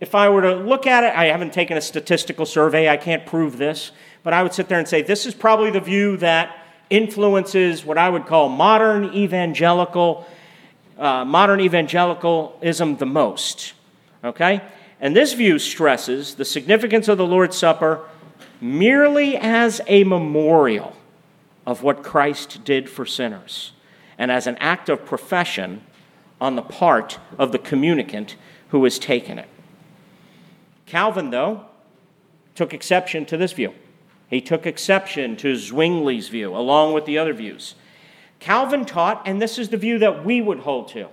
if 0.00 0.14
I 0.14 0.28
were 0.28 0.42
to 0.42 0.54
look 0.54 0.86
at 0.86 1.04
it, 1.04 1.14
I 1.14 1.26
haven't 1.26 1.52
taken 1.52 1.76
a 1.76 1.80
statistical 1.80 2.44
survey, 2.44 2.88
I 2.88 2.96
can't 2.96 3.24
prove 3.24 3.56
this, 3.56 3.92
but 4.22 4.32
I 4.32 4.42
would 4.42 4.52
sit 4.52 4.68
there 4.68 4.78
and 4.78 4.86
say 4.86 5.02
this 5.02 5.24
is 5.24 5.34
probably 5.34 5.70
the 5.70 5.80
view 5.80 6.16
that 6.18 6.66
influences 6.90 7.84
what 7.84 7.98
I 7.98 8.08
would 8.08 8.26
call 8.26 8.48
modern 8.48 9.06
evangelical, 9.14 10.26
uh, 10.98 11.24
modern 11.24 11.60
evangelicalism 11.60 12.96
the 12.96 13.06
most. 13.06 13.72
Okay? 14.22 14.60
And 15.00 15.16
this 15.16 15.32
view 15.32 15.58
stresses 15.58 16.34
the 16.34 16.44
significance 16.44 17.08
of 17.08 17.18
the 17.18 17.26
Lord's 17.26 17.56
Supper 17.56 18.06
merely 18.60 19.36
as 19.36 19.80
a 19.86 20.04
memorial 20.04 20.96
of 21.66 21.82
what 21.82 22.02
Christ 22.02 22.64
did 22.64 22.88
for 22.88 23.04
sinners 23.04 23.72
and 24.18 24.30
as 24.30 24.46
an 24.46 24.56
act 24.58 24.88
of 24.88 25.04
profession 25.04 25.82
on 26.40 26.56
the 26.56 26.62
part 26.62 27.18
of 27.38 27.52
the 27.52 27.58
communicant 27.58 28.36
who 28.68 28.82
has 28.84 28.98
taken 28.98 29.38
it. 29.38 29.48
Calvin, 30.86 31.30
though, 31.30 31.66
took 32.54 32.72
exception 32.72 33.26
to 33.26 33.36
this 33.36 33.52
view. 33.52 33.74
He 34.28 34.40
took 34.40 34.66
exception 34.66 35.36
to 35.36 35.54
Zwingli's 35.54 36.28
view, 36.28 36.56
along 36.56 36.94
with 36.94 37.04
the 37.04 37.18
other 37.18 37.32
views. 37.32 37.74
Calvin 38.40 38.84
taught, 38.84 39.22
and 39.26 39.40
this 39.40 39.58
is 39.58 39.68
the 39.68 39.76
view 39.76 39.98
that 39.98 40.24
we 40.24 40.40
would 40.40 40.60
hold 40.60 40.88
to 40.88 41.08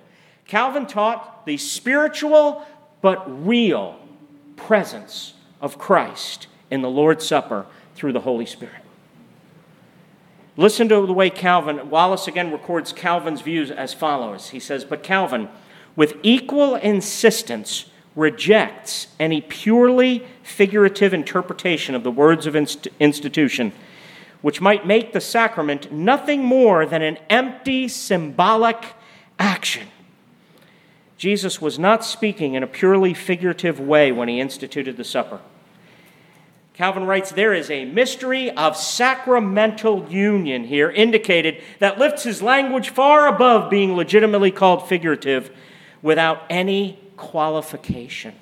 Calvin 0.45 0.85
taught 0.85 1.45
the 1.45 1.57
spiritual 1.57 2.65
but 3.01 3.23
real 3.45 3.97
presence 4.55 5.33
of 5.61 5.77
Christ 5.77 6.47
in 6.69 6.81
the 6.81 6.89
Lord's 6.89 7.25
Supper 7.25 7.65
through 7.95 8.13
the 8.13 8.21
Holy 8.21 8.45
Spirit. 8.45 8.81
Listen 10.55 10.87
to 10.89 11.05
the 11.05 11.13
way 11.13 11.29
Calvin, 11.29 11.89
Wallace 11.89 12.27
again 12.27 12.51
records 12.51 12.93
Calvin's 12.93 13.41
views 13.41 13.71
as 13.71 13.93
follows. 13.93 14.49
He 14.49 14.59
says, 14.59 14.85
But 14.85 15.01
Calvin, 15.01 15.49
with 15.95 16.15
equal 16.21 16.75
insistence, 16.75 17.85
rejects 18.15 19.07
any 19.19 19.41
purely 19.41 20.25
figurative 20.43 21.13
interpretation 21.13 21.95
of 21.95 22.03
the 22.03 22.11
words 22.11 22.45
of 22.45 22.55
inst- 22.55 22.87
institution, 22.99 23.71
which 24.41 24.61
might 24.61 24.85
make 24.85 25.13
the 25.13 25.21
sacrament 25.21 25.91
nothing 25.91 26.43
more 26.43 26.85
than 26.85 27.01
an 27.01 27.17
empty 27.29 27.87
symbolic 27.87 28.93
action. 29.39 29.87
Jesus 31.17 31.61
was 31.61 31.79
not 31.79 32.03
speaking 32.03 32.53
in 32.53 32.63
a 32.63 32.67
purely 32.67 33.13
figurative 33.13 33.79
way 33.79 34.11
when 34.11 34.27
he 34.27 34.39
instituted 34.39 34.97
the 34.97 35.03
supper. 35.03 35.39
Calvin 36.73 37.05
writes, 37.05 37.31
There 37.31 37.53
is 37.53 37.69
a 37.69 37.85
mystery 37.85 38.49
of 38.51 38.75
sacramental 38.75 40.09
union 40.09 40.65
here 40.65 40.89
indicated 40.89 41.61
that 41.79 41.99
lifts 41.99 42.23
his 42.23 42.41
language 42.41 42.89
far 42.89 43.27
above 43.27 43.69
being 43.69 43.95
legitimately 43.95 44.51
called 44.51 44.87
figurative 44.89 45.51
without 46.01 46.43
any 46.49 46.99
qualification. 47.23 48.33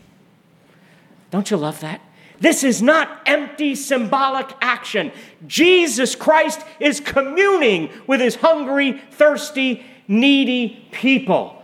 Don't 1.30 1.52
you 1.52 1.58
love 1.58 1.80
that? 1.82 2.02
This 2.40 2.64
is 2.64 2.82
not 2.82 3.22
empty 3.28 3.76
symbolic 3.76 4.50
action. 4.62 5.12
Jesus 5.46 6.16
Christ 6.16 6.62
is 6.80 7.00
communing 7.00 7.92
with 8.08 8.20
his 8.20 8.36
hungry, 8.36 9.00
thirsty, 9.12 9.86
needy 10.08 10.88
people. 10.92 11.64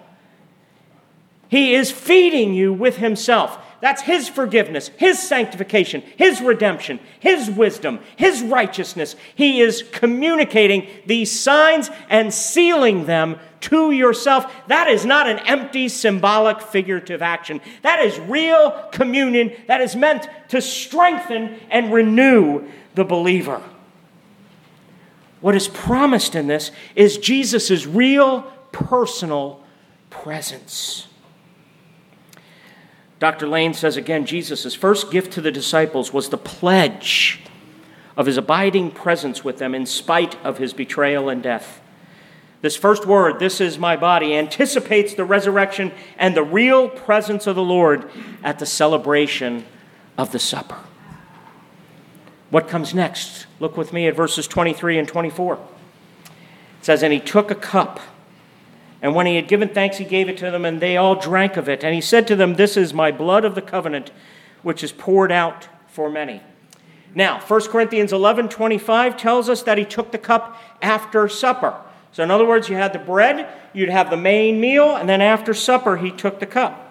He 1.50 1.74
is 1.74 1.92
feeding 1.92 2.54
you 2.54 2.72
with 2.72 2.98
himself. 2.98 3.58
That's 3.80 4.02
His 4.02 4.28
forgiveness, 4.28 4.90
His 4.98 5.20
sanctification, 5.20 6.02
His 6.18 6.42
redemption, 6.42 7.00
His 7.20 7.50
wisdom, 7.50 8.00
His 8.16 8.42
righteousness. 8.42 9.16
He 9.36 9.62
is 9.62 9.84
communicating 9.92 10.88
these 11.06 11.32
signs 11.32 11.92
and 12.10 12.34
sealing 12.34 13.06
them 13.06 13.40
to 13.62 13.92
yourself. 13.92 14.52
That 14.68 14.88
is 14.88 15.06
not 15.06 15.28
an 15.28 15.40
empty, 15.40 15.90
symbolic, 15.90 16.62
figurative 16.62 17.22
action. 17.22 17.62
That 17.84 18.00
is 18.00 18.20
real 18.20 18.72
communion 18.92 19.54
that 19.68 19.82
is 19.82 19.96
meant 19.96 20.28
to 20.50 20.62
strengthen 20.62 21.60
and 21.70 21.94
renew 21.94 22.68
the 22.96 23.06
believer. 23.06 23.62
What 25.42 25.56
is 25.56 25.68
promised 25.68 26.34
in 26.34 26.48
this 26.48 26.72
is 26.96 27.18
Jesus' 27.18 27.86
real 27.86 28.42
personal 28.72 29.64
presence. 30.10 31.08
Dr. 33.20 33.48
Lane 33.48 33.74
says 33.74 33.98
again 33.98 34.26
Jesus' 34.26 34.76
first 34.76 35.12
gift 35.12 35.34
to 35.34 35.42
the 35.42 35.52
disciples 35.52 36.14
was 36.14 36.30
the 36.30 36.38
pledge 36.38 37.42
of 38.16 38.26
his 38.26 38.38
abiding 38.38 38.92
presence 38.92 39.44
with 39.44 39.58
them 39.58 39.74
in 39.76 39.86
spite 39.86 40.36
of 40.44 40.58
his 40.58 40.74
betrayal 40.74 41.30
and 41.30 41.42
death. 41.42 41.82
This 42.62 42.76
first 42.76 43.06
word, 43.06 43.40
this 43.40 43.62
is 43.62 43.78
my 43.78 43.96
body, 43.96 44.36
anticipates 44.36 45.14
the 45.14 45.24
resurrection 45.24 45.92
and 46.18 46.36
the 46.36 46.44
real 46.44 46.90
presence 46.90 47.46
of 47.46 47.56
the 47.56 47.64
Lord 47.64 48.10
at 48.44 48.58
the 48.58 48.66
celebration 48.66 49.66
of 50.18 50.32
the 50.32 50.40
supper. 50.40 50.80
What 52.50 52.68
comes 52.68 52.94
next? 52.94 53.46
Look 53.60 53.78
with 53.78 53.94
me 53.94 54.08
at 54.08 54.16
verses 54.16 54.48
23 54.48 54.98
and 54.98 55.08
24. 55.08 55.56
It 55.56 55.60
says, 56.82 57.04
And 57.04 57.14
he 57.14 57.20
took 57.20 57.52
a 57.52 57.56
cup. 57.56 58.00
And 59.02 59.14
when 59.14 59.26
he 59.26 59.36
had 59.36 59.48
given 59.48 59.70
thanks, 59.70 59.98
he 59.98 60.06
gave 60.06 60.28
it 60.28 60.38
to 60.38 60.50
them, 60.50 60.66
and 60.66 60.82
they 60.82 60.98
all 60.98 61.16
drank 61.16 61.56
of 61.56 61.70
it. 61.70 61.84
And 61.84 61.94
he 61.94 62.02
said 62.02 62.28
to 62.28 62.36
them, 62.36 62.56
This 62.56 62.76
is 62.76 62.94
my 62.94 63.12
blood 63.12 63.46
of 63.46 63.54
the 63.54 63.62
covenant, 63.62 64.12
which 64.64 64.84
is 64.84 64.92
poured 64.92 65.32
out 65.32 65.68
for 65.88 66.10
many. 66.10 66.42
Now, 67.14 67.40
1 67.40 67.62
Corinthians 67.70 68.12
11 68.12 68.50
25 68.50 69.18
tells 69.18 69.50
us 69.50 69.64
that 69.64 69.78
he 69.78 69.86
took 69.86 70.12
the 70.12 70.18
cup 70.18 70.62
after 70.82 71.28
supper. 71.28 71.80
So, 72.12 72.24
in 72.24 72.32
other 72.32 72.46
words, 72.46 72.70
you 72.70 72.76
had 72.76 72.94
the 72.94 73.00
bread, 73.00 73.48
you'd 73.74 73.90
have 73.90 74.10
the 74.10 74.18
main 74.18 74.60
meal, 74.60 74.96
and 74.96 75.08
then 75.08 75.22
after 75.22 75.54
supper, 75.54 75.98
he 75.98 76.12
took 76.12 76.40
the 76.40 76.46
cup. 76.46 76.84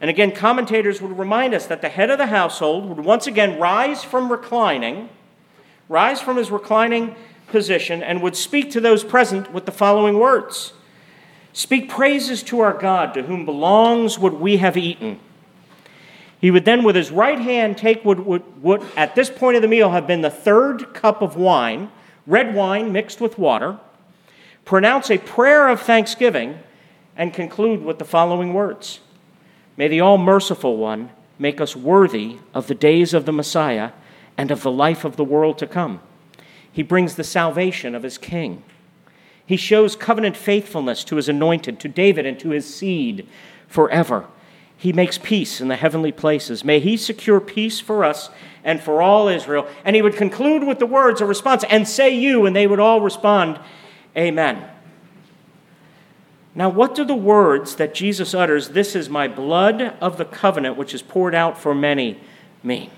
And 0.00 0.10
again, 0.10 0.32
commentators 0.32 1.00
would 1.00 1.18
remind 1.18 1.54
us 1.54 1.66
that 1.66 1.80
the 1.80 1.88
head 1.88 2.10
of 2.10 2.18
the 2.18 2.26
household 2.26 2.88
would 2.88 3.04
once 3.04 3.26
again 3.26 3.58
rise 3.58 4.04
from 4.04 4.30
reclining, 4.30 5.08
rise 5.88 6.20
from 6.20 6.36
his 6.36 6.50
reclining 6.50 7.16
position, 7.48 8.02
and 8.02 8.22
would 8.22 8.36
speak 8.36 8.70
to 8.72 8.80
those 8.80 9.02
present 9.02 9.52
with 9.52 9.64
the 9.66 9.72
following 9.72 10.18
words 10.18 10.74
Speak 11.56 11.88
praises 11.88 12.42
to 12.42 12.60
our 12.60 12.74
God, 12.74 13.14
to 13.14 13.22
whom 13.22 13.46
belongs 13.46 14.18
what 14.18 14.38
we 14.38 14.58
have 14.58 14.76
eaten. 14.76 15.18
He 16.38 16.50
would 16.50 16.66
then, 16.66 16.84
with 16.84 16.94
his 16.94 17.10
right 17.10 17.38
hand, 17.38 17.78
take 17.78 18.04
what 18.04 18.26
would, 18.26 18.82
at 18.94 19.14
this 19.14 19.30
point 19.30 19.56
of 19.56 19.62
the 19.62 19.68
meal, 19.68 19.88
have 19.88 20.06
been 20.06 20.20
the 20.20 20.28
third 20.28 20.92
cup 20.92 21.22
of 21.22 21.34
wine, 21.34 21.90
red 22.26 22.54
wine 22.54 22.92
mixed 22.92 23.22
with 23.22 23.38
water, 23.38 23.78
pronounce 24.66 25.10
a 25.10 25.16
prayer 25.16 25.68
of 25.68 25.80
thanksgiving, 25.80 26.58
and 27.16 27.32
conclude 27.32 27.82
with 27.82 27.98
the 27.98 28.04
following 28.04 28.52
words 28.52 29.00
May 29.78 29.88
the 29.88 30.02
All 30.02 30.18
Merciful 30.18 30.76
One 30.76 31.08
make 31.38 31.58
us 31.58 31.74
worthy 31.74 32.36
of 32.52 32.66
the 32.66 32.74
days 32.74 33.14
of 33.14 33.24
the 33.24 33.32
Messiah 33.32 33.92
and 34.36 34.50
of 34.50 34.62
the 34.62 34.70
life 34.70 35.06
of 35.06 35.16
the 35.16 35.24
world 35.24 35.56
to 35.56 35.66
come. 35.66 36.00
He 36.70 36.82
brings 36.82 37.14
the 37.14 37.24
salvation 37.24 37.94
of 37.94 38.02
his 38.02 38.18
king. 38.18 38.62
He 39.46 39.56
shows 39.56 39.94
covenant 39.94 40.36
faithfulness 40.36 41.04
to 41.04 41.16
his 41.16 41.28
anointed, 41.28 41.78
to 41.80 41.88
David, 41.88 42.26
and 42.26 42.38
to 42.40 42.50
his 42.50 42.72
seed 42.72 43.28
forever. 43.68 44.26
He 44.76 44.92
makes 44.92 45.18
peace 45.18 45.60
in 45.60 45.68
the 45.68 45.76
heavenly 45.76 46.12
places. 46.12 46.64
May 46.64 46.80
he 46.80 46.96
secure 46.96 47.40
peace 47.40 47.80
for 47.80 48.04
us 48.04 48.28
and 48.62 48.80
for 48.80 49.00
all 49.00 49.28
Israel. 49.28 49.66
And 49.84 49.96
he 49.96 50.02
would 50.02 50.16
conclude 50.16 50.64
with 50.64 50.80
the 50.80 50.86
words 50.86 51.20
of 51.20 51.28
response, 51.28 51.64
and 51.70 51.88
say 51.88 52.10
you, 52.10 52.44
and 52.44 52.54
they 52.54 52.66
would 52.66 52.80
all 52.80 53.00
respond, 53.00 53.58
Amen. 54.16 54.68
Now, 56.54 56.70
what 56.70 56.94
do 56.94 57.04
the 57.04 57.14
words 57.14 57.76
that 57.76 57.94
Jesus 57.94 58.34
utters, 58.34 58.70
This 58.70 58.96
is 58.96 59.08
my 59.08 59.28
blood 59.28 59.94
of 60.00 60.16
the 60.16 60.24
covenant, 60.24 60.76
which 60.76 60.94
is 60.94 61.02
poured 61.02 61.34
out 61.34 61.58
for 61.58 61.74
many, 61.74 62.18
mean? 62.62 62.90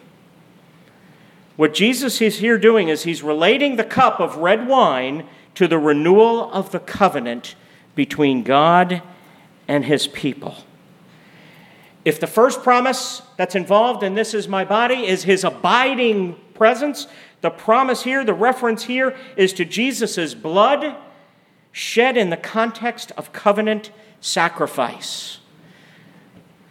What 1.57 1.75
Jesus 1.75 2.21
is 2.21 2.39
here 2.39 2.57
doing 2.57 2.89
is 2.89 3.03
he's 3.03 3.23
relating 3.23 3.75
the 3.75 3.85
cup 3.85 4.21
of 4.21 4.37
red 4.37 4.69
wine 4.69 5.27
to 5.55 5.69
the 5.69 5.79
renewal 5.79 6.51
of 6.53 6.71
the 6.71 6.81
covenant 6.81 7.55
between 7.95 8.43
God 8.43 9.03
and 9.67 9.85
his 9.85 10.07
people. 10.07 10.57
If 12.05 12.21
the 12.21 12.27
first 12.27 12.63
promise 12.63 13.23
that's 13.37 13.55
involved 13.55 14.03
in 14.03 14.15
this 14.15 14.33
is 14.35 14.49
my 14.49 14.65
body 14.65 15.07
is 15.07 15.25
his 15.25 15.45
abiding 15.45 16.37
presence, 16.55 17.07
the 17.41 17.51
promise 17.51 18.03
here, 18.03 18.25
the 18.25 18.35
reference 18.35 18.85
here, 18.85 19.17
is 19.37 19.53
to 19.55 19.65
Jesus' 19.65 20.35
blood 20.35 20.97
shed 21.73 22.17
in 22.17 22.31
the 22.31 22.37
context 22.37 23.13
of 23.17 23.33
covenant 23.33 23.91
sacrifice. 24.21 25.39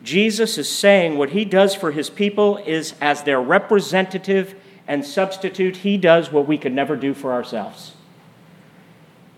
Jesus 0.04 0.58
is 0.58 0.70
saying 0.70 1.18
what 1.18 1.32
he 1.32 1.46
does 1.46 1.76
for 1.76 1.92
his 1.92 2.10
people 2.10 2.58
is 2.58 2.96
as 3.02 3.24
their 3.24 3.42
representative 3.42 4.56
and 4.88 5.06
substitute, 5.06 5.78
he 5.78 5.98
does 5.98 6.32
what 6.32 6.48
we 6.48 6.58
could 6.58 6.72
never 6.72 6.96
do 6.96 7.14
for 7.14 7.34
ourselves. 7.34 7.92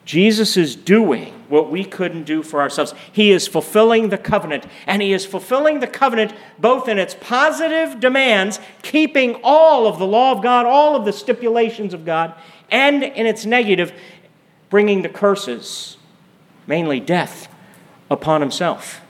Jesus 0.09 0.57
is 0.57 0.75
doing 0.75 1.31
what 1.49 1.69
we 1.69 1.85
couldn't 1.85 2.23
do 2.23 2.41
for 2.41 2.61
ourselves. 2.61 2.95
He 3.11 3.29
is 3.29 3.47
fulfilling 3.47 4.09
the 4.09 4.17
covenant, 4.17 4.65
and 4.87 5.03
He 5.03 5.13
is 5.13 5.23
fulfilling 5.23 5.81
the 5.81 5.87
covenant 5.87 6.33
both 6.57 6.87
in 6.87 6.97
its 6.97 7.15
positive 7.21 7.99
demands, 7.99 8.59
keeping 8.81 9.39
all 9.43 9.85
of 9.85 9.99
the 9.99 10.07
law 10.07 10.31
of 10.31 10.41
God, 10.41 10.65
all 10.65 10.95
of 10.95 11.05
the 11.05 11.13
stipulations 11.13 11.93
of 11.93 12.05
God, 12.05 12.33
and 12.71 13.03
in 13.03 13.27
its 13.27 13.45
negative, 13.45 13.93
bringing 14.71 15.03
the 15.03 15.09
curses, 15.09 15.97
mainly 16.65 16.99
death, 16.99 17.47
upon 18.09 18.41
Himself. 18.41 19.01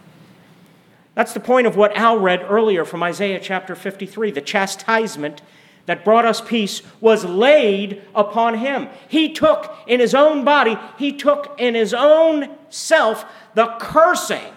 That's 1.16 1.32
the 1.32 1.40
point 1.40 1.66
of 1.66 1.78
what 1.78 1.96
Al 1.96 2.20
read 2.20 2.44
earlier 2.44 2.84
from 2.84 3.04
Isaiah 3.04 3.40
chapter 3.40 3.74
53 3.74 4.32
the 4.32 4.42
chastisement 4.42 5.42
that 5.90 6.06
brought 6.06 6.24
us 6.24 6.40
peace 6.40 6.84
was 7.02 7.26
laid 7.26 8.04
upon 8.14 8.60
him. 8.60 8.88
He 9.08 9.34
took 9.34 9.76
in 9.88 10.00
his 10.00 10.14
own 10.14 10.46
body, 10.46 10.78
he 11.00 11.12
took 11.12 11.56
in 11.60 11.74
his 11.74 11.96
own 11.96 12.56
self 12.70 13.26
the 13.56 13.76
cursing 13.80 14.54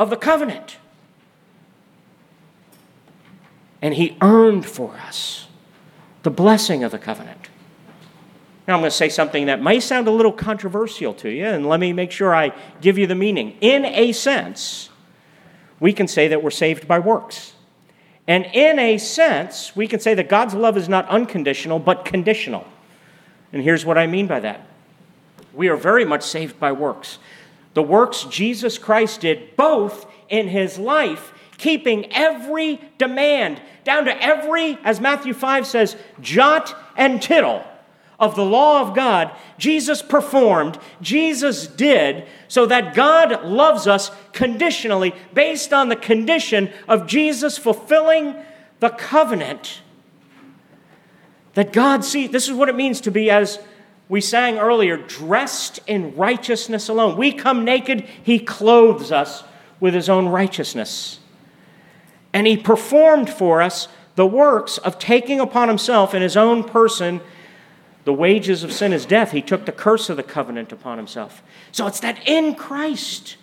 of 0.00 0.10
the 0.10 0.16
covenant. 0.16 0.78
And 3.80 3.94
he 3.94 4.16
earned 4.20 4.66
for 4.66 4.96
us 5.06 5.46
the 6.24 6.30
blessing 6.30 6.82
of 6.82 6.90
the 6.90 6.98
covenant. 6.98 7.48
Now, 8.66 8.74
I'm 8.74 8.80
going 8.80 8.90
to 8.90 8.96
say 8.96 9.08
something 9.08 9.46
that 9.46 9.62
may 9.62 9.78
sound 9.78 10.08
a 10.08 10.10
little 10.10 10.32
controversial 10.32 11.14
to 11.14 11.30
you, 11.30 11.44
and 11.44 11.68
let 11.68 11.78
me 11.78 11.92
make 11.92 12.10
sure 12.10 12.34
I 12.34 12.52
give 12.80 12.98
you 12.98 13.06
the 13.06 13.14
meaning. 13.14 13.56
In 13.60 13.84
a 13.84 14.10
sense, 14.10 14.90
we 15.78 15.92
can 15.92 16.08
say 16.08 16.26
that 16.26 16.42
we're 16.42 16.50
saved 16.50 16.88
by 16.88 16.98
works. 16.98 17.51
And 18.26 18.46
in 18.46 18.78
a 18.78 18.98
sense, 18.98 19.74
we 19.74 19.88
can 19.88 20.00
say 20.00 20.14
that 20.14 20.28
God's 20.28 20.54
love 20.54 20.76
is 20.76 20.88
not 20.88 21.08
unconditional, 21.08 21.78
but 21.78 22.04
conditional. 22.04 22.66
And 23.52 23.62
here's 23.62 23.84
what 23.84 23.98
I 23.98 24.06
mean 24.06 24.26
by 24.26 24.40
that 24.40 24.66
we 25.54 25.68
are 25.68 25.76
very 25.76 26.04
much 26.04 26.22
saved 26.22 26.58
by 26.58 26.72
works. 26.72 27.18
The 27.74 27.82
works 27.82 28.24
Jesus 28.24 28.78
Christ 28.78 29.20
did 29.20 29.56
both 29.56 30.06
in 30.28 30.48
his 30.48 30.78
life, 30.78 31.32
keeping 31.58 32.10
every 32.12 32.80
demand, 32.96 33.60
down 33.84 34.06
to 34.06 34.22
every, 34.22 34.78
as 34.84 35.00
Matthew 35.00 35.34
5 35.34 35.66
says, 35.66 35.96
jot 36.20 36.74
and 36.96 37.20
tittle 37.20 37.64
of 38.22 38.36
the 38.36 38.44
law 38.44 38.80
of 38.80 38.94
God, 38.94 39.34
Jesus 39.58 40.00
performed, 40.00 40.78
Jesus 41.00 41.66
did, 41.66 42.24
so 42.46 42.64
that 42.66 42.94
God 42.94 43.44
loves 43.44 43.88
us 43.88 44.12
conditionally 44.32 45.12
based 45.34 45.72
on 45.72 45.88
the 45.88 45.96
condition 45.96 46.70
of 46.86 47.08
Jesus 47.08 47.58
fulfilling 47.58 48.36
the 48.78 48.90
covenant 48.90 49.82
that 51.54 51.72
God 51.72 52.04
sees. 52.04 52.30
This 52.30 52.46
is 52.46 52.54
what 52.54 52.68
it 52.68 52.76
means 52.76 53.00
to 53.00 53.10
be, 53.10 53.28
as 53.28 53.58
We 54.08 54.20
sang 54.20 54.58
earlier, 54.58 54.96
dressed 54.96 55.80
in 55.88 56.14
righteousness 56.14 56.88
alone. 56.88 57.16
We 57.16 57.32
come 57.32 57.64
naked, 57.64 58.02
He 58.22 58.38
clothes 58.38 59.10
us 59.10 59.42
with 59.80 59.94
His 59.94 60.08
own 60.08 60.28
righteousness. 60.28 61.18
And 62.32 62.46
He 62.46 62.56
performed 62.56 63.30
for 63.30 63.62
us 63.62 63.88
the 64.14 64.26
works 64.26 64.78
of 64.78 65.00
taking 65.00 65.40
upon 65.40 65.66
Himself 65.68 66.14
in 66.14 66.22
His 66.22 66.36
own 66.36 66.62
person 66.62 67.20
the 68.04 68.12
wages 68.12 68.64
of 68.64 68.72
sin 68.72 68.92
is 68.92 69.06
death. 69.06 69.30
He 69.30 69.42
took 69.42 69.64
the 69.64 69.72
curse 69.72 70.10
of 70.10 70.16
the 70.16 70.22
covenant 70.22 70.72
upon 70.72 70.98
Himself. 70.98 71.42
So 71.70 71.86
it's 71.86 72.00
that 72.00 72.26
in 72.26 72.54
Christ 72.54 73.36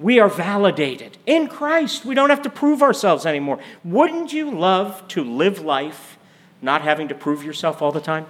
we 0.00 0.18
are 0.18 0.28
validated. 0.28 1.18
In 1.26 1.46
Christ, 1.46 2.06
we 2.06 2.14
don't 2.14 2.30
have 2.30 2.42
to 2.42 2.50
prove 2.50 2.82
ourselves 2.82 3.26
anymore. 3.26 3.58
Wouldn't 3.84 4.32
you 4.32 4.50
love 4.50 5.06
to 5.08 5.22
live 5.22 5.60
life 5.60 6.16
not 6.62 6.80
having 6.80 7.08
to 7.08 7.14
prove 7.14 7.44
yourself 7.44 7.82
all 7.82 7.92
the 7.92 8.00
time? 8.00 8.26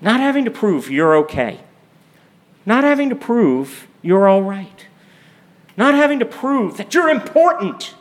Not 0.00 0.20
having 0.20 0.46
to 0.46 0.50
prove 0.50 0.90
you're 0.90 1.16
okay. 1.16 1.60
Not 2.64 2.84
having 2.84 3.10
to 3.10 3.16
prove 3.16 3.86
you're 4.00 4.26
all 4.26 4.42
right. 4.42 4.86
Not 5.76 5.94
having 5.94 6.20
to 6.20 6.24
prove 6.24 6.78
that 6.78 6.94
you're 6.94 7.10
important, 7.10 7.94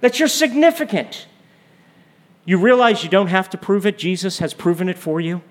that 0.00 0.18
you're 0.18 0.28
significant. 0.28 1.26
You 2.46 2.56
realize 2.56 3.04
you 3.04 3.10
don't 3.10 3.26
have 3.26 3.50
to 3.50 3.58
prove 3.58 3.84
it, 3.84 3.98
Jesus 3.98 4.38
has 4.38 4.54
proven 4.54 4.88
it 4.88 4.96
for 4.96 5.20
you 5.20 5.42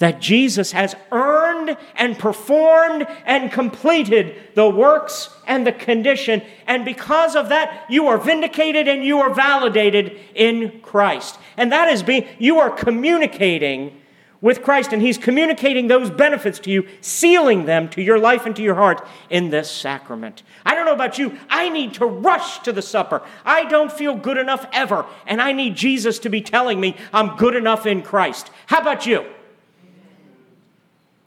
that 0.00 0.18
Jesus 0.18 0.72
has 0.72 0.96
earned 1.12 1.76
and 1.94 2.18
performed 2.18 3.06
and 3.26 3.52
completed 3.52 4.34
the 4.54 4.68
works 4.68 5.28
and 5.46 5.66
the 5.66 5.72
condition. 5.72 6.42
And 6.66 6.86
because 6.86 7.36
of 7.36 7.50
that, 7.50 7.84
you 7.90 8.08
are 8.08 8.16
vindicated 8.16 8.88
and 8.88 9.04
you 9.04 9.20
are 9.20 9.32
validated 9.32 10.18
in 10.34 10.80
Christ. 10.80 11.38
And 11.58 11.70
that 11.70 11.92
is 11.92 12.02
being, 12.02 12.26
you 12.38 12.60
are 12.60 12.70
communicating 12.70 13.99
with 14.40 14.62
Christ, 14.62 14.92
and 14.92 15.02
He's 15.02 15.18
communicating 15.18 15.88
those 15.88 16.10
benefits 16.10 16.58
to 16.60 16.70
you, 16.70 16.86
sealing 17.00 17.66
them 17.66 17.88
to 17.90 18.02
your 18.02 18.18
life 18.18 18.46
and 18.46 18.56
to 18.56 18.62
your 18.62 18.74
heart 18.74 19.06
in 19.28 19.50
this 19.50 19.70
sacrament. 19.70 20.42
I 20.64 20.74
don't 20.74 20.86
know 20.86 20.94
about 20.94 21.18
you, 21.18 21.38
I 21.48 21.68
need 21.68 21.94
to 21.94 22.06
rush 22.06 22.60
to 22.60 22.72
the 22.72 22.82
supper. 22.82 23.22
I 23.44 23.64
don't 23.64 23.92
feel 23.92 24.16
good 24.16 24.38
enough 24.38 24.66
ever, 24.72 25.04
and 25.26 25.42
I 25.42 25.52
need 25.52 25.76
Jesus 25.76 26.18
to 26.20 26.30
be 26.30 26.40
telling 26.40 26.80
me 26.80 26.96
I'm 27.12 27.36
good 27.36 27.54
enough 27.54 27.86
in 27.86 28.02
Christ. 28.02 28.50
How 28.66 28.80
about 28.80 29.06
you? 29.06 29.26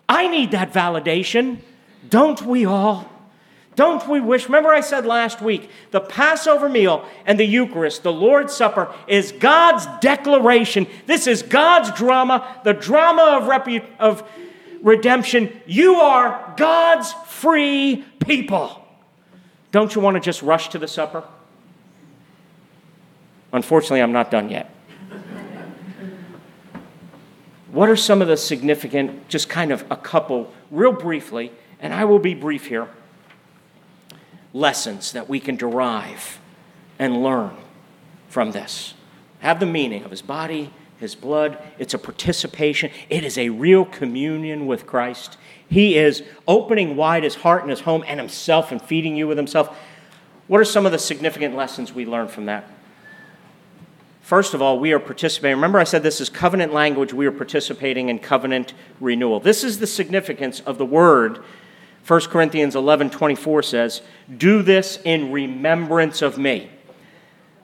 I 0.10 0.28
need 0.28 0.52
that 0.52 0.74
validation. 0.74 1.60
Don't 2.10 2.42
we 2.42 2.66
all? 2.66 3.13
Don't 3.76 4.08
we 4.08 4.20
wish? 4.20 4.46
Remember, 4.46 4.70
I 4.70 4.82
said 4.82 5.06
last 5.06 5.42
week 5.42 5.70
the 5.92 6.00
Passover 6.00 6.70
meal 6.70 7.06
and 7.26 7.40
the 7.40 7.46
Eucharist, 7.46 8.04
the 8.04 8.14
Lord's 8.14 8.54
Supper, 8.54 8.94
is 9.08 9.32
God's 9.32 9.88
declaration. 10.00 10.88
This 11.06 11.28
is 11.28 11.42
God's 11.42 11.92
drama, 11.92 12.62
the 12.64 12.74
drama 12.74 13.40
of, 13.40 13.44
repu- 13.44 13.86
of 14.00 14.30
redemption. 14.82 15.60
You 15.66 15.96
are 15.96 16.54
God's 16.58 17.14
free 17.28 18.06
people. 18.20 18.86
Don't 19.72 19.96
you 19.96 20.02
want 20.02 20.16
to 20.16 20.22
just 20.22 20.44
rush 20.44 20.70
to 20.70 20.78
the 20.78 20.88
supper? 20.88 21.24
Unfortunately, 23.52 24.02
I'm 24.02 24.12
not 24.12 24.30
done 24.30 24.50
yet. 24.50 24.70
What 27.72 27.90
are 27.90 27.96
some 27.96 28.22
of 28.22 28.28
the 28.28 28.38
significant, 28.38 29.28
just 29.30 29.50
kind 29.50 29.72
of 29.72 29.84
a 29.90 29.96
couple, 29.96 30.54
real 30.70 30.92
briefly, 30.92 31.52
and 31.80 31.92
I 31.92 32.06
will 32.06 32.20
be 32.20 32.36
brief 32.36 32.68
here, 32.68 32.88
lessons 34.54 35.12
that 35.12 35.28
we 35.28 35.40
can 35.40 35.56
derive 35.56 36.40
and 36.98 37.24
learn 37.24 37.58
from 38.30 38.52
this? 38.52 38.94
Have 39.40 39.60
the 39.60 39.66
meaning 39.66 40.04
of 40.04 40.12
his 40.12 40.22
body, 40.22 40.72
his 41.04 41.16
blood. 41.16 41.58
It's 41.78 41.94
a 41.94 42.00
participation, 42.00 42.90
it 43.10 43.24
is 43.24 43.38
a 43.38 43.50
real 43.50 43.84
communion 43.86 44.66
with 44.66 44.88
Christ. 44.88 45.38
He 45.68 45.98
is 45.98 46.24
opening 46.48 46.96
wide 46.96 47.24
his 47.24 47.36
heart 47.36 47.62
and 47.62 47.70
his 47.70 47.82
home 47.82 48.04
and 48.08 48.20
himself 48.20 48.72
and 48.72 48.82
feeding 48.82 49.16
you 49.16 49.28
with 49.28 49.38
himself. 49.38 49.76
What 50.48 50.62
are 50.62 50.66
some 50.66 50.86
of 50.86 50.92
the 50.92 51.00
significant 51.00 51.56
lessons 51.56 51.94
we 51.94 52.06
learn 52.06 52.28
from 52.28 52.46
that? 52.46 52.70
First 54.22 54.54
of 54.54 54.62
all, 54.62 54.80
we 54.80 54.94
are 54.94 55.00
participating. 55.00 55.58
Remember, 55.58 55.80
I 55.80 55.84
said 55.84 56.04
this 56.04 56.22
is 56.22 56.30
covenant 56.30 56.74
language. 56.74 57.14
We 57.14 57.26
are 57.26 57.32
participating 57.32 58.08
in 58.08 58.20
covenant 58.20 58.74
renewal. 59.02 59.42
This 59.42 59.64
is 59.66 59.80
the 59.80 59.88
significance 59.88 60.62
of 60.62 60.78
the 60.78 60.86
word. 60.86 61.44
1 62.06 62.22
Corinthians 62.22 62.76
11 62.76 63.10
24 63.12 63.64
says, 63.64 64.02
Do 64.36 64.62
this 64.62 65.00
in 65.06 65.32
remembrance 65.32 66.22
of 66.22 66.38
me. 66.38 66.70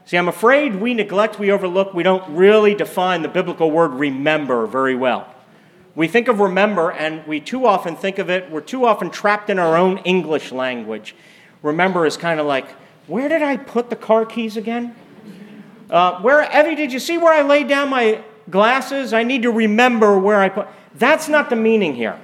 See, 0.05 0.17
I'm 0.17 0.27
afraid 0.27 0.75
we 0.75 0.93
neglect, 0.93 1.37
we 1.37 1.51
overlook, 1.51 1.93
we 1.93 2.03
don't 2.03 2.35
really 2.35 2.73
define 2.73 3.21
the 3.21 3.27
biblical 3.27 3.69
word 3.69 3.91
remember 3.91 4.65
very 4.65 4.95
well. 4.95 5.27
We 5.93 6.07
think 6.07 6.27
of 6.27 6.39
remember, 6.39 6.91
and 6.91 7.27
we 7.27 7.39
too 7.41 7.65
often 7.65 7.95
think 7.95 8.17
of 8.17 8.29
it, 8.29 8.49
we're 8.49 8.61
too 8.61 8.85
often 8.85 9.09
trapped 9.09 9.49
in 9.49 9.59
our 9.59 9.75
own 9.75 9.97
English 9.99 10.51
language. 10.51 11.15
Remember 11.61 12.05
is 12.05 12.15
kind 12.15 12.39
of 12.39 12.45
like, 12.45 12.69
where 13.07 13.27
did 13.27 13.41
I 13.41 13.57
put 13.57 13.89
the 13.89 13.95
car 13.95 14.25
keys 14.25 14.55
again? 14.55 14.95
Uh, 15.89 16.21
where, 16.21 16.43
Evie, 16.43 16.75
did 16.75 16.93
you 16.93 16.99
see 16.99 17.17
where 17.17 17.33
I 17.33 17.41
laid 17.41 17.67
down 17.67 17.89
my 17.89 18.23
glasses? 18.49 19.11
I 19.11 19.23
need 19.23 19.41
to 19.41 19.51
remember 19.51 20.17
where 20.17 20.39
I 20.39 20.49
put. 20.49 20.67
That's 20.95 21.27
not 21.27 21.49
the 21.49 21.55
meaning 21.55 21.95
here. 21.95 22.19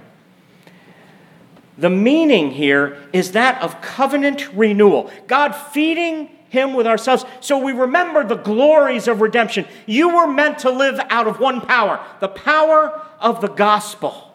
The 1.78 1.90
meaning 1.90 2.52
here 2.52 2.98
is 3.12 3.34
that 3.34 3.62
of 3.62 3.82
covenant 3.82 4.50
renewal. 4.54 5.12
God 5.28 5.52
feeding 5.52 6.30
him 6.50 6.74
with 6.74 6.88
ourselves 6.88 7.26
so 7.42 7.58
we 7.58 7.74
remember 7.74 8.24
the 8.24 8.36
glories 8.36 9.08
of 9.08 9.22
redemption. 9.22 9.66
You 9.86 10.16
were 10.16 10.28
meant 10.28 10.60
to 10.60 10.72
live 10.72 11.00
out 11.10 11.28
of 11.28 11.40
one 11.40 11.62
power, 11.62 12.04
the 12.22 12.30
power 12.30 13.02
of 13.20 13.42
the 13.42 13.50
gospel. 13.50 14.34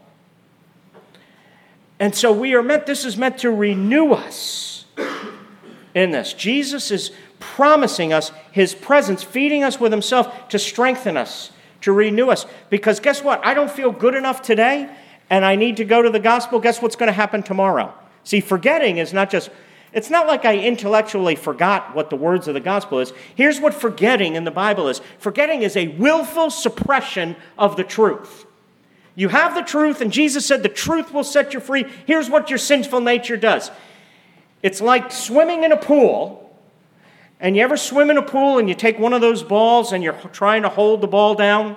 And 1.99 2.15
so 2.15 2.33
we 2.33 2.55
are 2.55 2.63
meant, 2.63 2.87
this 2.87 3.05
is 3.05 3.17
meant 3.17 3.39
to 3.39 3.51
renew 3.51 4.13
us 4.13 4.85
in 5.95 6.11
this. 6.11 6.33
Jesus 6.33 6.91
is 6.91 7.11
promising 7.39 8.13
us 8.13 8.33
his 8.53 8.75
presence, 8.75 9.23
feeding 9.23 9.65
us 9.65 9.81
with 9.81 9.93
himself 9.93 10.49
to 10.49 10.59
strengthen 10.59 11.17
us, 11.17 11.53
to 11.83 11.93
renew 11.93 12.29
us. 12.29 12.47
Because 12.69 13.01
guess 13.01 13.23
what? 13.23 13.45
I 13.45 13.55
don't 13.55 13.71
feel 13.71 13.93
good 13.93 14.15
enough 14.15 14.43
today 14.43 14.91
and 15.31 15.45
I 15.45 15.55
need 15.55 15.77
to 15.79 15.85
go 15.85 16.03
to 16.03 16.11
the 16.11 16.19
gospel. 16.19 16.59
Guess 16.59 16.83
what's 16.83 16.97
going 16.97 17.07
to 17.07 17.13
happen 17.13 17.43
tomorrow? 17.43 17.95
See, 18.25 18.41
forgetting 18.41 18.99
is 18.99 19.13
not 19.13 19.31
just, 19.31 19.51
it's 19.93 20.11
not 20.11 20.27
like 20.27 20.45
I 20.45 20.59
intellectually 20.59 21.37
forgot 21.37 21.95
what 21.95 22.11
the 22.11 22.17
words 22.17 22.49
of 22.49 22.55
the 22.55 22.61
gospel 22.61 22.99
is. 22.99 23.13
Here's 23.37 23.61
what 23.61 23.73
forgetting 23.73 24.35
in 24.35 24.45
the 24.45 24.51
Bible 24.51 24.89
is 24.89 25.01
forgetting 25.19 25.63
is 25.63 25.77
a 25.77 25.89
willful 25.89 26.51
suppression 26.51 27.37
of 27.57 27.77
the 27.77 27.85
truth. 27.85 28.45
You 29.15 29.29
have 29.29 29.55
the 29.55 29.63
truth, 29.63 30.01
and 30.01 30.13
Jesus 30.13 30.47
said 30.47 30.63
the 30.63 30.69
truth 30.69 31.13
will 31.13 31.25
set 31.25 31.53
you 31.53 31.61
free. 31.61 31.85
Here's 32.07 32.31
what 32.31 32.51
your 32.51 32.59
sinful 32.59 33.01
nature 33.01 33.37
does 33.37 33.71
it's 34.63 34.81
like 34.81 35.11
swimming 35.11 35.65
in 35.65 35.73
a 35.73 35.77
pool 35.77 36.55
and 37.39 37.57
you 37.57 37.63
ever 37.63 37.79
swim 37.79 38.11
in 38.11 38.19
a 38.19 38.23
pool 38.23 38.59
and 38.59 38.69
you 38.69 38.75
take 38.75 38.99
one 38.99 39.15
of 39.15 39.23
those 39.23 39.43
balls 39.43 39.93
and 39.93 40.05
you're 40.05 40.13
trying 40.13 40.63
to 40.63 40.69
hold 40.69 41.01
the 41.01 41.07
ball 41.07 41.35
down? 41.35 41.77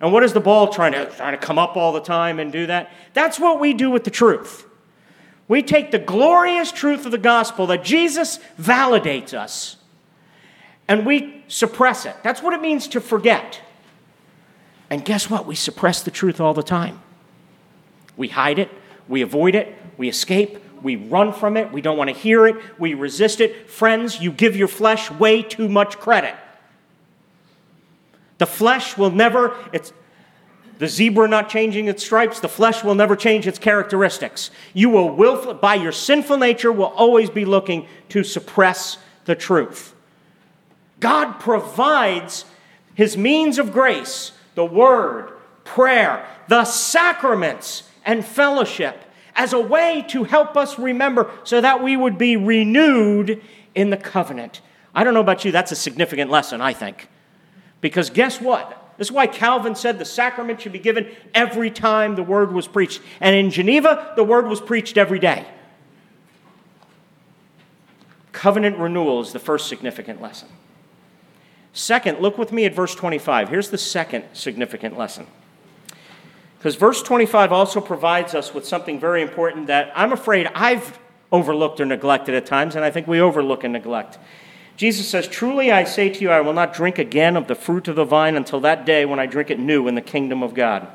And 0.00 0.12
what 0.12 0.22
is 0.22 0.32
the 0.32 0.40
ball 0.40 0.68
trying 0.68 0.92
to 0.92 1.06
trying 1.06 1.38
to 1.38 1.44
come 1.44 1.58
up 1.58 1.76
all 1.76 1.92
the 1.92 2.00
time 2.00 2.38
and 2.38 2.52
do 2.52 2.66
that? 2.66 2.90
That's 3.14 3.40
what 3.40 3.60
we 3.60 3.72
do 3.72 3.90
with 3.90 4.04
the 4.04 4.10
truth. 4.10 4.66
We 5.48 5.62
take 5.62 5.90
the 5.90 5.98
glorious 5.98 6.72
truth 6.72 7.06
of 7.06 7.12
the 7.12 7.18
gospel 7.18 7.66
that 7.68 7.84
Jesus 7.84 8.38
validates 8.60 9.32
us 9.32 9.76
and 10.88 11.06
we 11.06 11.44
suppress 11.48 12.04
it. 12.04 12.16
That's 12.22 12.42
what 12.42 12.52
it 12.52 12.60
means 12.60 12.88
to 12.88 13.00
forget. 13.00 13.60
And 14.90 15.04
guess 15.04 15.30
what? 15.30 15.46
We 15.46 15.54
suppress 15.54 16.02
the 16.02 16.10
truth 16.10 16.40
all 16.40 16.54
the 16.54 16.62
time. 16.62 17.00
We 18.16 18.28
hide 18.28 18.58
it, 18.58 18.70
we 19.08 19.22
avoid 19.22 19.54
it, 19.54 19.74
we 19.98 20.08
escape, 20.08 20.58
we 20.82 20.96
run 20.96 21.32
from 21.32 21.56
it. 21.56 21.72
We 21.72 21.80
don't 21.80 21.96
want 21.96 22.10
to 22.10 22.16
hear 22.16 22.46
it. 22.46 22.56
We 22.78 22.94
resist 22.94 23.40
it. 23.40 23.68
Friends, 23.68 24.20
you 24.20 24.30
give 24.30 24.56
your 24.56 24.68
flesh 24.68 25.10
way 25.10 25.42
too 25.42 25.68
much 25.68 25.98
credit. 25.98 26.34
The 28.38 28.46
flesh 28.46 28.96
will 28.96 29.10
never, 29.10 29.56
it's 29.72 29.92
the 30.78 30.88
zebra 30.88 31.26
not 31.28 31.48
changing 31.48 31.88
its 31.88 32.04
stripes, 32.04 32.40
the 32.40 32.48
flesh 32.48 32.84
will 32.84 32.94
never 32.94 33.16
change 33.16 33.46
its 33.46 33.58
characteristics. 33.58 34.50
You 34.74 34.90
will 34.90 35.10
willfully, 35.10 35.54
by 35.54 35.76
your 35.76 35.92
sinful 35.92 36.36
nature, 36.36 36.70
will 36.70 36.86
always 36.86 37.30
be 37.30 37.44
looking 37.44 37.86
to 38.10 38.22
suppress 38.22 38.98
the 39.24 39.34
truth. 39.34 39.94
God 41.00 41.34
provides 41.40 42.44
his 42.94 43.16
means 43.16 43.58
of 43.58 43.72
grace, 43.72 44.32
the 44.54 44.64
word, 44.64 45.32
prayer, 45.64 46.26
the 46.48 46.64
sacraments, 46.64 47.84
and 48.04 48.24
fellowship 48.24 49.02
as 49.34 49.52
a 49.52 49.60
way 49.60 50.04
to 50.08 50.24
help 50.24 50.56
us 50.56 50.78
remember 50.78 51.30
so 51.44 51.60
that 51.60 51.82
we 51.82 51.96
would 51.96 52.16
be 52.16 52.36
renewed 52.36 53.42
in 53.74 53.90
the 53.90 53.96
covenant. 53.96 54.62
I 54.94 55.04
don't 55.04 55.12
know 55.12 55.20
about 55.20 55.44
you, 55.44 55.52
that's 55.52 55.72
a 55.72 55.76
significant 55.76 56.30
lesson, 56.30 56.60
I 56.60 56.72
think. 56.72 57.08
Because 57.86 58.10
guess 58.10 58.40
what? 58.40 58.94
This 58.98 59.06
is 59.06 59.12
why 59.12 59.28
Calvin 59.28 59.76
said 59.76 60.00
the 60.00 60.04
sacrament 60.04 60.60
should 60.60 60.72
be 60.72 60.80
given 60.80 61.06
every 61.32 61.70
time 61.70 62.16
the 62.16 62.22
word 62.24 62.50
was 62.50 62.66
preached. 62.66 63.00
And 63.20 63.36
in 63.36 63.52
Geneva, 63.52 64.12
the 64.16 64.24
word 64.24 64.48
was 64.48 64.60
preached 64.60 64.98
every 64.98 65.20
day. 65.20 65.46
Covenant 68.32 68.76
renewal 68.78 69.20
is 69.20 69.32
the 69.32 69.38
first 69.38 69.68
significant 69.68 70.20
lesson. 70.20 70.48
Second, 71.72 72.18
look 72.18 72.36
with 72.38 72.50
me 72.50 72.64
at 72.64 72.74
verse 72.74 72.96
25. 72.96 73.50
Here's 73.50 73.70
the 73.70 73.78
second 73.78 74.24
significant 74.32 74.98
lesson. 74.98 75.28
Because 76.58 76.74
verse 76.74 77.04
25 77.04 77.52
also 77.52 77.80
provides 77.80 78.34
us 78.34 78.52
with 78.52 78.66
something 78.66 78.98
very 78.98 79.22
important 79.22 79.68
that 79.68 79.92
I'm 79.94 80.12
afraid 80.12 80.48
I've 80.56 80.98
overlooked 81.30 81.80
or 81.80 81.86
neglected 81.86 82.34
at 82.34 82.46
times, 82.46 82.74
and 82.74 82.84
I 82.84 82.90
think 82.90 83.06
we 83.06 83.20
overlook 83.20 83.62
and 83.62 83.74
neglect. 83.74 84.18
Jesus 84.76 85.08
says, 85.08 85.26
Truly 85.26 85.72
I 85.72 85.84
say 85.84 86.10
to 86.10 86.20
you, 86.20 86.30
I 86.30 86.42
will 86.42 86.52
not 86.52 86.74
drink 86.74 86.98
again 86.98 87.36
of 87.36 87.48
the 87.48 87.54
fruit 87.54 87.88
of 87.88 87.96
the 87.96 88.04
vine 88.04 88.36
until 88.36 88.60
that 88.60 88.84
day 88.84 89.04
when 89.06 89.18
I 89.18 89.26
drink 89.26 89.50
it 89.50 89.58
new 89.58 89.88
in 89.88 89.94
the 89.94 90.02
kingdom 90.02 90.42
of 90.42 90.54
God. 90.54 90.86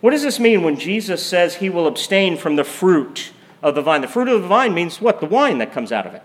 What 0.00 0.10
does 0.10 0.22
this 0.22 0.40
mean 0.40 0.62
when 0.62 0.76
Jesus 0.76 1.24
says 1.24 1.56
he 1.56 1.70
will 1.70 1.86
abstain 1.86 2.36
from 2.36 2.56
the 2.56 2.64
fruit 2.64 3.32
of 3.62 3.76
the 3.76 3.82
vine? 3.82 4.00
The 4.00 4.08
fruit 4.08 4.26
of 4.26 4.42
the 4.42 4.48
vine 4.48 4.74
means 4.74 5.00
what? 5.00 5.20
The 5.20 5.26
wine 5.26 5.58
that 5.58 5.72
comes 5.72 5.92
out 5.92 6.06
of 6.06 6.14
it. 6.14 6.24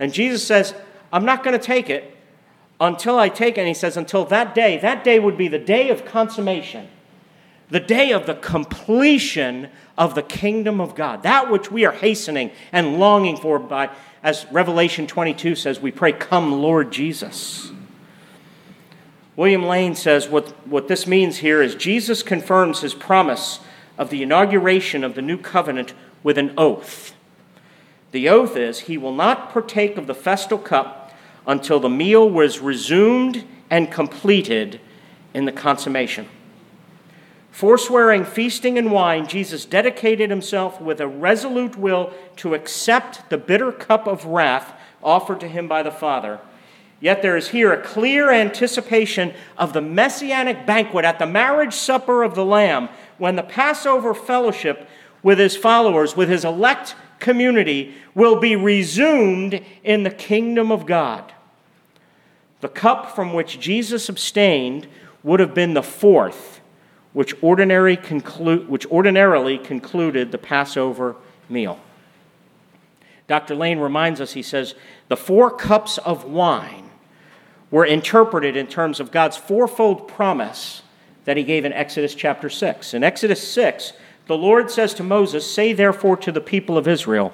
And 0.00 0.12
Jesus 0.12 0.44
says, 0.44 0.74
I'm 1.12 1.24
not 1.24 1.44
going 1.44 1.56
to 1.56 1.64
take 1.64 1.88
it 1.88 2.16
until 2.80 3.20
I 3.20 3.28
take 3.28 3.56
it. 3.56 3.60
And 3.60 3.68
he 3.68 3.74
says, 3.74 3.96
until 3.96 4.24
that 4.24 4.56
day, 4.56 4.78
that 4.78 5.04
day 5.04 5.20
would 5.20 5.38
be 5.38 5.46
the 5.46 5.58
day 5.58 5.88
of 5.90 6.04
consummation, 6.04 6.88
the 7.70 7.78
day 7.78 8.10
of 8.10 8.26
the 8.26 8.34
completion 8.34 9.68
of 9.96 10.16
the 10.16 10.22
kingdom 10.22 10.80
of 10.80 10.96
God, 10.96 11.22
that 11.22 11.48
which 11.48 11.70
we 11.70 11.84
are 11.84 11.92
hastening 11.92 12.50
and 12.72 12.98
longing 12.98 13.36
for 13.36 13.60
by, 13.60 13.90
as 14.22 14.46
Revelation 14.52 15.06
22 15.06 15.56
says, 15.56 15.80
we 15.80 15.90
pray, 15.90 16.12
Come, 16.12 16.52
Lord 16.52 16.92
Jesus. 16.92 17.72
William 19.34 19.64
Lane 19.64 19.94
says 19.94 20.28
what, 20.28 20.50
what 20.66 20.88
this 20.88 21.06
means 21.06 21.38
here 21.38 21.62
is 21.62 21.74
Jesus 21.74 22.22
confirms 22.22 22.80
his 22.80 22.94
promise 22.94 23.60
of 23.96 24.10
the 24.10 24.22
inauguration 24.22 25.02
of 25.02 25.14
the 25.14 25.22
new 25.22 25.38
covenant 25.38 25.94
with 26.22 26.36
an 26.36 26.52
oath. 26.58 27.14
The 28.10 28.28
oath 28.28 28.56
is 28.56 28.80
he 28.80 28.98
will 28.98 29.14
not 29.14 29.50
partake 29.50 29.96
of 29.96 30.06
the 30.06 30.14
festal 30.14 30.58
cup 30.58 31.12
until 31.46 31.80
the 31.80 31.88
meal 31.88 32.28
was 32.28 32.60
resumed 32.60 33.44
and 33.70 33.90
completed 33.90 34.80
in 35.32 35.46
the 35.46 35.52
consummation. 35.52 36.28
Forswearing 37.52 38.24
feasting 38.24 38.76
and 38.76 38.90
wine, 38.90 39.28
Jesus 39.28 39.64
dedicated 39.64 40.30
himself 40.30 40.80
with 40.80 41.00
a 41.00 41.06
resolute 41.06 41.76
will 41.76 42.12
to 42.36 42.54
accept 42.54 43.30
the 43.30 43.38
bitter 43.38 43.70
cup 43.70 44.08
of 44.08 44.24
wrath 44.24 44.72
offered 45.02 45.38
to 45.40 45.48
him 45.48 45.68
by 45.68 45.84
the 45.84 45.90
Father 45.92 46.40
Yet 47.02 47.20
there 47.20 47.36
is 47.36 47.48
here 47.48 47.72
a 47.72 47.82
clear 47.82 48.30
anticipation 48.30 49.34
of 49.58 49.72
the 49.72 49.80
messianic 49.80 50.64
banquet 50.64 51.04
at 51.04 51.18
the 51.18 51.26
marriage 51.26 51.74
supper 51.74 52.22
of 52.22 52.36
the 52.36 52.44
Lamb 52.44 52.88
when 53.18 53.34
the 53.34 53.42
Passover 53.42 54.14
fellowship 54.14 54.88
with 55.20 55.40
his 55.40 55.56
followers, 55.56 56.16
with 56.16 56.28
his 56.28 56.44
elect 56.44 56.94
community, 57.18 57.92
will 58.14 58.38
be 58.38 58.54
resumed 58.54 59.60
in 59.82 60.04
the 60.04 60.10
kingdom 60.10 60.70
of 60.70 60.86
God. 60.86 61.32
The 62.60 62.68
cup 62.68 63.16
from 63.16 63.32
which 63.32 63.58
Jesus 63.58 64.08
abstained 64.08 64.86
would 65.24 65.40
have 65.40 65.54
been 65.54 65.74
the 65.74 65.82
fourth, 65.82 66.51
which, 67.12 67.34
ordinary 67.42 67.96
conclu- 67.96 68.66
which 68.68 68.86
ordinarily 68.86 69.58
concluded 69.58 70.32
the 70.32 70.38
Passover 70.38 71.16
meal. 71.48 71.78
Dr. 73.28 73.54
Lane 73.54 73.78
reminds 73.78 74.20
us, 74.20 74.32
he 74.32 74.42
says, 74.42 74.74
the 75.08 75.16
four 75.16 75.50
cups 75.50 75.98
of 75.98 76.24
wine 76.24 76.90
were 77.70 77.84
interpreted 77.84 78.56
in 78.56 78.66
terms 78.66 79.00
of 79.00 79.10
God's 79.10 79.36
fourfold 79.36 80.08
promise 80.08 80.82
that 81.24 81.36
he 81.36 81.44
gave 81.44 81.64
in 81.64 81.72
Exodus 81.72 82.14
chapter 82.14 82.50
6. 82.50 82.94
In 82.94 83.04
Exodus 83.04 83.46
6, 83.48 83.92
the 84.26 84.36
Lord 84.36 84.70
says 84.70 84.92
to 84.94 85.02
Moses, 85.02 85.50
Say 85.50 85.72
therefore 85.72 86.16
to 86.18 86.32
the 86.32 86.40
people 86.40 86.76
of 86.76 86.88
Israel, 86.88 87.32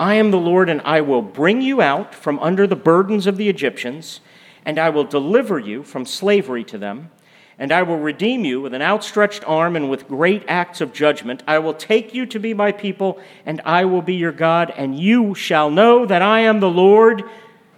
I 0.00 0.14
am 0.14 0.30
the 0.30 0.38
Lord, 0.38 0.68
and 0.68 0.80
I 0.82 1.00
will 1.00 1.22
bring 1.22 1.60
you 1.60 1.82
out 1.82 2.14
from 2.14 2.38
under 2.38 2.66
the 2.66 2.76
burdens 2.76 3.26
of 3.26 3.36
the 3.36 3.48
Egyptians, 3.48 4.20
and 4.64 4.78
I 4.78 4.90
will 4.90 5.04
deliver 5.04 5.58
you 5.58 5.82
from 5.82 6.06
slavery 6.06 6.64
to 6.64 6.78
them. 6.78 7.10
And 7.58 7.72
I 7.72 7.82
will 7.82 7.98
redeem 7.98 8.44
you 8.44 8.60
with 8.60 8.72
an 8.72 8.82
outstretched 8.82 9.42
arm 9.44 9.74
and 9.74 9.90
with 9.90 10.06
great 10.06 10.44
acts 10.46 10.80
of 10.80 10.92
judgment. 10.92 11.42
I 11.46 11.58
will 11.58 11.74
take 11.74 12.14
you 12.14 12.24
to 12.26 12.38
be 12.38 12.54
my 12.54 12.70
people, 12.70 13.20
and 13.44 13.60
I 13.64 13.84
will 13.84 14.02
be 14.02 14.14
your 14.14 14.32
God, 14.32 14.72
and 14.76 14.98
you 14.98 15.34
shall 15.34 15.68
know 15.68 16.06
that 16.06 16.22
I 16.22 16.40
am 16.40 16.60
the 16.60 16.70
Lord 16.70 17.24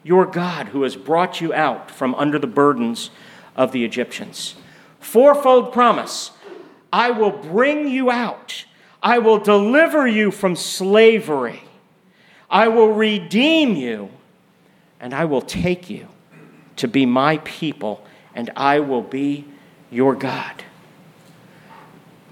your 0.02 0.26
God 0.26 0.68
who 0.68 0.82
has 0.82 0.96
brought 0.96 1.40
you 1.40 1.52
out 1.54 1.90
from 1.90 2.14
under 2.14 2.38
the 2.38 2.46
burdens 2.46 3.10
of 3.56 3.72
the 3.72 3.84
Egyptians. 3.84 4.54
Fourfold 4.98 5.72
promise 5.72 6.32
I 6.92 7.10
will 7.10 7.30
bring 7.30 7.88
you 7.88 8.10
out, 8.10 8.64
I 9.02 9.18
will 9.18 9.38
deliver 9.38 10.06
you 10.06 10.30
from 10.30 10.56
slavery, 10.56 11.62
I 12.50 12.68
will 12.68 12.92
redeem 12.92 13.76
you, 13.76 14.10
and 14.98 15.14
I 15.14 15.24
will 15.24 15.42
take 15.42 15.88
you 15.88 16.08
to 16.76 16.88
be 16.88 17.06
my 17.06 17.38
people, 17.38 18.04
and 18.34 18.50
I 18.56 18.80
will 18.80 19.02
be 19.02 19.46
your 19.90 20.14
God. 20.14 20.64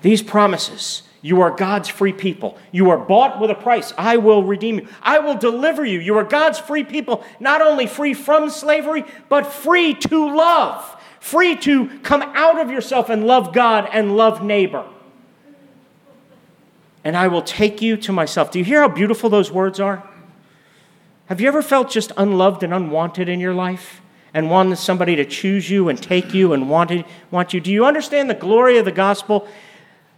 These 0.03 0.23
promises 0.23 1.03
you 1.21 1.40
are 1.40 1.51
God's 1.51 1.88
free 1.88 2.12
people. 2.12 2.57
You 2.71 2.90
are 2.90 2.99
bought 2.99 3.40
with 3.40 3.51
a 3.51 3.55
price. 3.55 3.92
I 3.99 4.18
will 4.18 4.44
redeem 4.44 4.79
you. 4.79 4.88
I 5.03 5.18
will 5.18 5.37
deliver 5.37 5.85
you. 5.85 5.99
You 5.99 6.16
are 6.16 6.25
God's 6.25 6.59
free 6.59 6.85
people, 6.85 7.25
not 7.40 7.61
only 7.61 7.87
free 7.87 8.14
from 8.14 8.51
slavery, 8.51 9.05
but 9.29 9.47
free 9.47 9.94
to 9.94 10.37
love, 10.37 10.97
free 11.18 11.57
to 11.57 11.99
come 12.01 12.23
out 12.23 12.61
of 12.61 12.71
yourself 12.71 13.09
and 13.09 13.27
love 13.27 13.53
God 13.53 13.88
and 13.92 14.16
love 14.16 14.44
neighbor. 14.44 14.87
And 17.03 17.16
I 17.16 17.29
will 17.29 17.42
take 17.42 17.83
you 17.83 17.97
to 17.97 18.12
myself. 18.12 18.53
Do 18.53 18.59
you 18.59 18.64
hear 18.64 18.83
how 18.83 18.88
beautiful 18.88 19.29
those 19.29 19.51
words 19.51 19.81
are? 19.81 20.09
Have 21.27 21.40
you 21.40 21.49
ever 21.49 21.62
felt 21.62 21.90
just 21.90 22.12
unloved 22.16 22.62
and 22.62 22.73
unwanted 22.73 23.29
in 23.29 23.40
your 23.40 23.55
life? 23.55 24.01
And 24.35 24.51
wanted 24.51 24.77
somebody 24.77 25.17
to 25.17 25.25
choose 25.25 25.71
you 25.71 25.88
and 25.88 26.01
take 26.01 26.35
you 26.35 26.53
and 26.53 26.69
wanted, 26.69 27.05
want 27.31 27.55
you? 27.55 27.61
Do 27.61 27.73
you 27.73 27.87
understand 27.87 28.29
the 28.29 28.35
glory 28.35 28.79
of 28.79 28.85
the 28.85 28.93
gospel? 28.93 29.49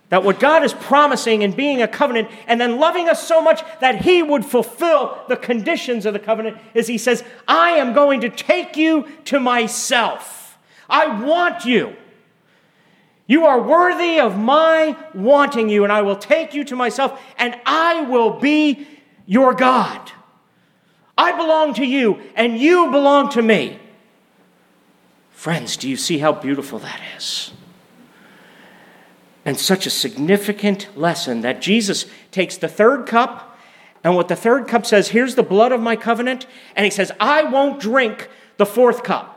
That 0.09 0.25
what 0.25 0.41
God 0.41 0.65
is 0.65 0.75
promising 0.75 1.45
and 1.45 1.57
being 1.57 1.81
a 1.81 1.87
covenant 1.87 2.29
and 2.49 2.61
then 2.61 2.81
loving 2.81 3.09
us 3.09 3.27
so 3.27 3.41
much 3.41 3.63
that 3.81 4.03
He 4.03 4.23
would 4.23 4.45
fulfill 4.45 5.17
the 5.29 5.37
conditions 5.37 6.05
of 6.05 6.13
the 6.13 6.19
covenant 6.19 6.59
is 6.75 6.89
He 6.89 6.99
says, 6.99 7.23
I 7.47 7.71
am 7.71 7.93
going 7.93 8.21
to 8.23 8.29
take 8.29 8.77
you 8.77 9.07
to 9.27 9.39
myself. 9.39 10.59
I 10.89 11.23
want 11.23 11.65
you. 11.65 11.95
You 13.29 13.47
are 13.47 13.63
worthy 13.63 14.19
of 14.19 14.37
my 14.37 14.97
wanting 15.15 15.69
you, 15.69 15.85
and 15.85 15.93
I 15.93 16.03
will 16.03 16.17
take 16.17 16.53
you 16.53 16.65
to 16.65 16.75
myself, 16.75 17.21
and 17.39 17.55
I 17.65 18.01
will 18.01 18.41
be 18.41 18.89
your 19.25 19.55
God. 19.55 20.11
I 21.17 21.31
belong 21.37 21.75
to 21.75 21.85
you, 21.85 22.19
and 22.35 22.59
you 22.59 22.91
belong 22.91 23.31
to 23.31 23.43
me. 23.43 23.79
Friends, 25.41 25.79
do 25.79 25.89
you 25.89 25.97
see 25.97 26.19
how 26.19 26.33
beautiful 26.33 26.79
that 26.81 27.01
is? 27.17 27.53
and 29.45 29.59
such 29.59 29.87
a 29.87 29.91
significant 29.91 30.89
lesson 30.95 31.41
that 31.41 31.63
Jesus 31.63 32.07
takes 32.31 32.57
the 32.57 32.69
third 32.69 33.07
cup, 33.07 33.59
and 34.05 34.15
what 34.15 34.29
the 34.29 34.37
third 34.37 34.69
cup 34.69 34.87
says, 34.87 35.09
here's 35.09 35.35
the 35.35 35.43
blood 35.43 35.73
of 35.73 35.81
my 35.81 35.97
covenant, 35.97 36.47
and 36.77 36.85
he 36.85 36.91
says, 36.91 37.11
I 37.19 37.45
won't 37.45 37.81
drink 37.81 38.29
the 38.59 38.67
fourth 38.67 39.03
cup. 39.03 39.37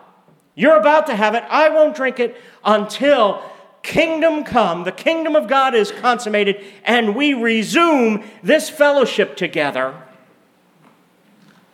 You're 0.55 0.77
about 0.77 1.07
to 1.07 1.15
have 1.15 1.35
it. 1.35 1.43
I 1.49 1.69
won't 1.69 1.95
drink 1.95 2.19
it 2.19 2.37
until 2.63 3.41
kingdom 3.81 4.43
come, 4.43 4.83
the 4.83 4.91
kingdom 4.91 5.35
of 5.35 5.47
God 5.47 5.73
is 5.73 5.91
consummated, 5.91 6.63
and 6.83 7.15
we 7.15 7.33
resume 7.33 8.23
this 8.43 8.69
fellowship 8.69 9.35
together 9.35 9.95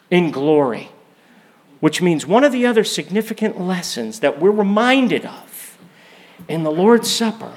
in 0.10 0.32
glory. 0.32 0.92
Which 1.80 2.02
means 2.02 2.26
one 2.26 2.44
of 2.44 2.52
the 2.52 2.66
other 2.66 2.84
significant 2.84 3.60
lessons 3.60 4.20
that 4.20 4.40
we're 4.40 4.52
reminded 4.52 5.26
of 5.26 5.78
in 6.48 6.64
the 6.64 6.72
Lord's 6.72 7.10
Supper 7.10 7.54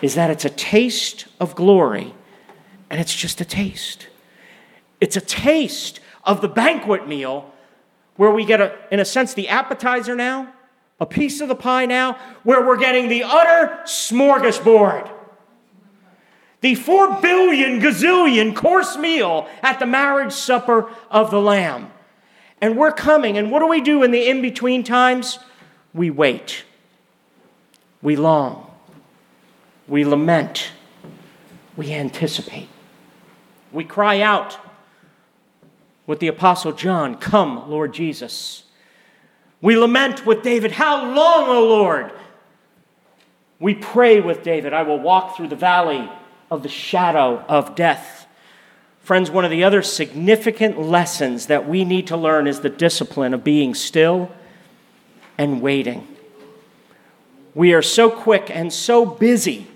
is 0.00 0.14
that 0.14 0.30
it's 0.30 0.44
a 0.44 0.50
taste 0.50 1.26
of 1.40 1.54
glory, 1.54 2.12
and 2.90 3.00
it's 3.00 3.14
just 3.14 3.40
a 3.40 3.44
taste. 3.44 4.08
It's 5.00 5.16
a 5.16 5.20
taste 5.20 6.00
of 6.24 6.40
the 6.40 6.48
banquet 6.48 7.08
meal 7.08 7.52
where 8.16 8.30
we 8.30 8.44
get, 8.44 8.60
a, 8.60 8.76
in 8.90 9.00
a 9.00 9.04
sense, 9.04 9.34
the 9.34 9.48
appetizer 9.48 10.14
now, 10.14 10.52
a 11.00 11.06
piece 11.06 11.40
of 11.40 11.48
the 11.48 11.54
pie 11.54 11.86
now, 11.86 12.18
where 12.44 12.64
we're 12.64 12.76
getting 12.76 13.08
the 13.08 13.24
utter 13.24 13.80
smorgasbord. 13.84 15.10
The 16.60 16.76
four 16.76 17.20
billion 17.20 17.80
gazillion 17.80 18.54
course 18.54 18.96
meal 18.96 19.48
at 19.62 19.80
the 19.80 19.86
marriage 19.86 20.32
supper 20.32 20.88
of 21.10 21.30
the 21.32 21.40
Lamb. 21.40 21.90
And 22.62 22.78
we're 22.78 22.92
coming, 22.92 23.36
and 23.36 23.50
what 23.50 23.58
do 23.58 23.66
we 23.66 23.82
do 23.82 24.02
in 24.02 24.12
the 24.12 24.28
in 24.28 24.40
between 24.40 24.84
times? 24.84 25.38
We 25.92 26.10
wait, 26.10 26.64
we 28.00 28.16
long, 28.16 28.70
we 29.86 30.04
lament. 30.04 30.70
We 31.76 31.92
anticipate. 31.92 32.68
We 33.72 33.84
cry 33.84 34.20
out 34.20 34.58
with 36.06 36.20
the 36.20 36.28
Apostle 36.28 36.72
John, 36.72 37.16
Come, 37.16 37.70
Lord 37.70 37.94
Jesus. 37.94 38.64
We 39.60 39.76
lament 39.76 40.26
with 40.26 40.42
David, 40.42 40.72
How 40.72 41.04
long, 41.04 41.48
O 41.48 41.66
Lord? 41.66 42.12
We 43.58 43.74
pray 43.74 44.20
with 44.20 44.42
David, 44.42 44.72
I 44.72 44.82
will 44.82 44.98
walk 44.98 45.36
through 45.36 45.48
the 45.48 45.56
valley 45.56 46.10
of 46.50 46.62
the 46.62 46.68
shadow 46.68 47.44
of 47.48 47.74
death, 47.74 48.21
Friends, 49.02 49.30
one 49.30 49.44
of 49.44 49.50
the 49.50 49.64
other 49.64 49.82
significant 49.82 50.80
lessons 50.80 51.46
that 51.46 51.68
we 51.68 51.84
need 51.84 52.06
to 52.06 52.16
learn 52.16 52.46
is 52.46 52.60
the 52.60 52.68
discipline 52.68 53.34
of 53.34 53.42
being 53.42 53.74
still 53.74 54.30
and 55.36 55.60
waiting. 55.60 56.06
We 57.54 57.74
are 57.74 57.82
so 57.82 58.10
quick 58.10 58.48
and 58.48 58.72
so 58.72 59.04
busy 59.04 59.66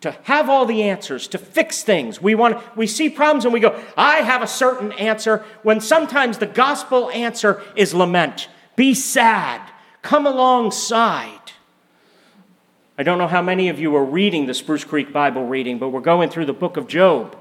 to 0.00 0.16
have 0.24 0.48
all 0.48 0.64
the 0.64 0.82
answers, 0.82 1.28
to 1.28 1.38
fix 1.38 1.82
things. 1.82 2.22
We 2.22 2.34
want 2.34 2.58
we 2.76 2.86
see 2.86 3.10
problems 3.10 3.44
and 3.44 3.52
we 3.52 3.60
go, 3.60 3.74
"I 3.96 4.16
have 4.16 4.42
a 4.42 4.46
certain 4.46 4.92
answer," 4.92 5.44
when 5.62 5.80
sometimes 5.80 6.38
the 6.38 6.46
gospel 6.46 7.10
answer 7.10 7.62
is 7.74 7.92
lament. 7.92 8.48
Be 8.74 8.94
sad. 8.94 9.60
Come 10.02 10.26
alongside. 10.26 11.52
I 12.98 13.02
don't 13.02 13.18
know 13.18 13.26
how 13.26 13.42
many 13.42 13.68
of 13.68 13.78
you 13.78 13.94
are 13.96 14.04
reading 14.04 14.46
the 14.46 14.54
Spruce 14.54 14.84
Creek 14.84 15.12
Bible 15.12 15.46
reading, 15.46 15.78
but 15.78 15.90
we're 15.90 16.00
going 16.00 16.30
through 16.30 16.46
the 16.46 16.52
book 16.54 16.76
of 16.76 16.88
Job. 16.88 17.36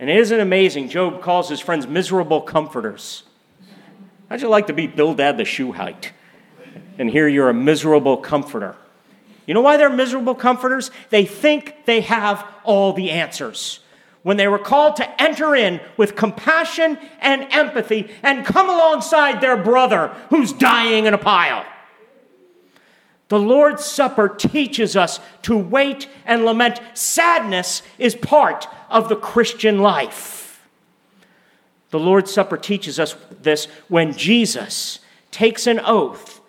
And 0.00 0.08
isn't 0.08 0.36
it 0.36 0.42
amazing? 0.42 0.88
Job 0.88 1.20
calls 1.20 1.50
his 1.50 1.60
friends 1.60 1.86
miserable 1.86 2.40
comforters. 2.40 3.22
How'd 4.30 4.40
you 4.40 4.48
like 4.48 4.68
to 4.68 4.72
be 4.72 4.86
Bildad 4.86 5.36
the 5.36 5.44
Shuhite? 5.44 6.12
And 6.98 7.10
here 7.10 7.28
you're 7.28 7.50
a 7.50 7.54
miserable 7.54 8.16
comforter. 8.16 8.76
You 9.44 9.52
know 9.52 9.60
why 9.60 9.76
they're 9.76 9.90
miserable 9.90 10.34
comforters? 10.34 10.90
They 11.10 11.26
think 11.26 11.84
they 11.84 12.00
have 12.00 12.46
all 12.64 12.94
the 12.94 13.10
answers. 13.10 13.80
When 14.22 14.38
they 14.38 14.48
were 14.48 14.58
called 14.58 14.96
to 14.96 15.22
enter 15.22 15.54
in 15.54 15.80
with 15.98 16.16
compassion 16.16 16.98
and 17.20 17.46
empathy 17.50 18.10
and 18.22 18.44
come 18.44 18.70
alongside 18.70 19.40
their 19.40 19.56
brother 19.56 20.08
who's 20.30 20.52
dying 20.52 21.06
in 21.06 21.12
a 21.12 21.18
pile. 21.18 21.64
The 23.30 23.38
Lord's 23.38 23.84
Supper 23.84 24.28
teaches 24.28 24.96
us 24.96 25.20
to 25.42 25.56
wait 25.56 26.08
and 26.26 26.44
lament. 26.44 26.80
Sadness 26.94 27.82
is 27.96 28.16
part 28.16 28.66
of 28.90 29.08
the 29.08 29.14
Christian 29.14 29.78
life. 29.78 30.66
The 31.90 32.00
Lord's 32.00 32.32
Supper 32.32 32.56
teaches 32.56 32.98
us 32.98 33.14
this 33.40 33.66
when 33.86 34.16
Jesus 34.16 34.98
takes 35.30 35.68
an 35.68 35.78
oath 35.84 36.40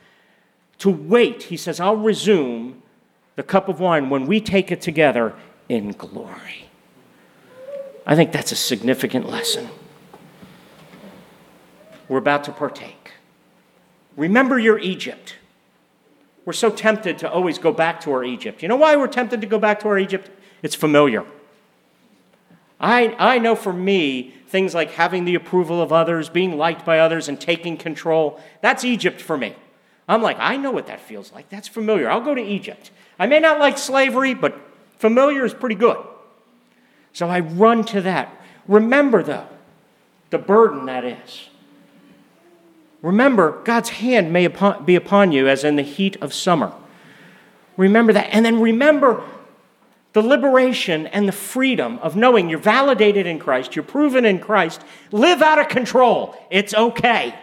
to 0.79 0.89
wait. 0.89 1.43
He 1.43 1.55
says, 1.55 1.79
I'll 1.79 1.95
resume 1.95 2.81
the 3.35 3.43
cup 3.43 3.69
of 3.69 3.79
wine 3.79 4.09
when 4.09 4.25
we 4.25 4.41
take 4.41 4.71
it 4.71 4.81
together 4.81 5.35
in 5.69 5.91
glory. 5.91 6.65
I 8.07 8.15
think 8.15 8.31
that's 8.31 8.51
a 8.51 8.55
significant 8.55 9.29
lesson. 9.29 9.69
We're 12.07 12.17
about 12.17 12.43
to 12.45 12.51
partake. 12.51 13.11
Remember 14.17 14.57
your 14.57 14.79
Egypt. 14.79 15.35
We're 16.51 16.55
so 16.55 16.69
tempted 16.69 17.17
to 17.19 17.31
always 17.31 17.57
go 17.59 17.71
back 17.71 18.01
to 18.01 18.11
our 18.11 18.25
Egypt. 18.25 18.61
You 18.61 18.67
know 18.67 18.75
why 18.75 18.97
we're 18.97 19.07
tempted 19.07 19.39
to 19.39 19.47
go 19.47 19.57
back 19.57 19.79
to 19.79 19.87
our 19.87 19.97
Egypt? 19.97 20.29
It's 20.61 20.75
familiar. 20.75 21.23
I, 22.77 23.15
I 23.17 23.37
know 23.37 23.55
for 23.55 23.71
me, 23.71 24.33
things 24.49 24.75
like 24.75 24.91
having 24.91 25.23
the 25.23 25.35
approval 25.35 25.81
of 25.81 25.93
others, 25.93 26.27
being 26.27 26.57
liked 26.57 26.85
by 26.85 26.99
others, 26.99 27.29
and 27.29 27.39
taking 27.39 27.77
control, 27.77 28.37
that's 28.59 28.83
Egypt 28.83 29.21
for 29.21 29.37
me. 29.37 29.55
I'm 30.09 30.21
like, 30.21 30.35
I 30.41 30.57
know 30.57 30.71
what 30.71 30.87
that 30.87 30.99
feels 30.99 31.31
like. 31.31 31.47
That's 31.47 31.69
familiar. 31.69 32.09
I'll 32.09 32.19
go 32.19 32.35
to 32.35 32.43
Egypt. 32.43 32.91
I 33.17 33.27
may 33.27 33.39
not 33.39 33.57
like 33.57 33.77
slavery, 33.77 34.33
but 34.33 34.59
familiar 34.97 35.45
is 35.45 35.53
pretty 35.53 35.75
good. 35.75 36.05
So 37.13 37.29
I 37.29 37.39
run 37.39 37.85
to 37.85 38.01
that. 38.01 38.41
Remember, 38.67 39.23
though, 39.23 39.47
the 40.31 40.37
burden 40.37 40.87
that 40.87 41.05
is. 41.05 41.47
Remember, 43.01 43.61
God's 43.63 43.89
hand 43.89 44.31
may 44.31 44.47
be 44.85 44.95
upon 44.95 45.31
you 45.31 45.47
as 45.47 45.63
in 45.63 45.75
the 45.75 45.81
heat 45.81 46.17
of 46.21 46.33
summer. 46.33 46.73
Remember 47.77 48.13
that. 48.13 48.27
And 48.31 48.45
then 48.45 48.59
remember 48.59 49.23
the 50.13 50.21
liberation 50.21 51.07
and 51.07 51.27
the 51.27 51.33
freedom 51.33 51.97
of 51.99 52.15
knowing 52.15 52.49
you're 52.49 52.59
validated 52.59 53.25
in 53.25 53.39
Christ, 53.39 53.75
you're 53.75 53.83
proven 53.83 54.25
in 54.25 54.39
Christ. 54.39 54.83
Live 55.11 55.41
out 55.41 55.57
of 55.57 55.69
control. 55.69 56.35
It's 56.49 56.73
okay. 56.73 57.33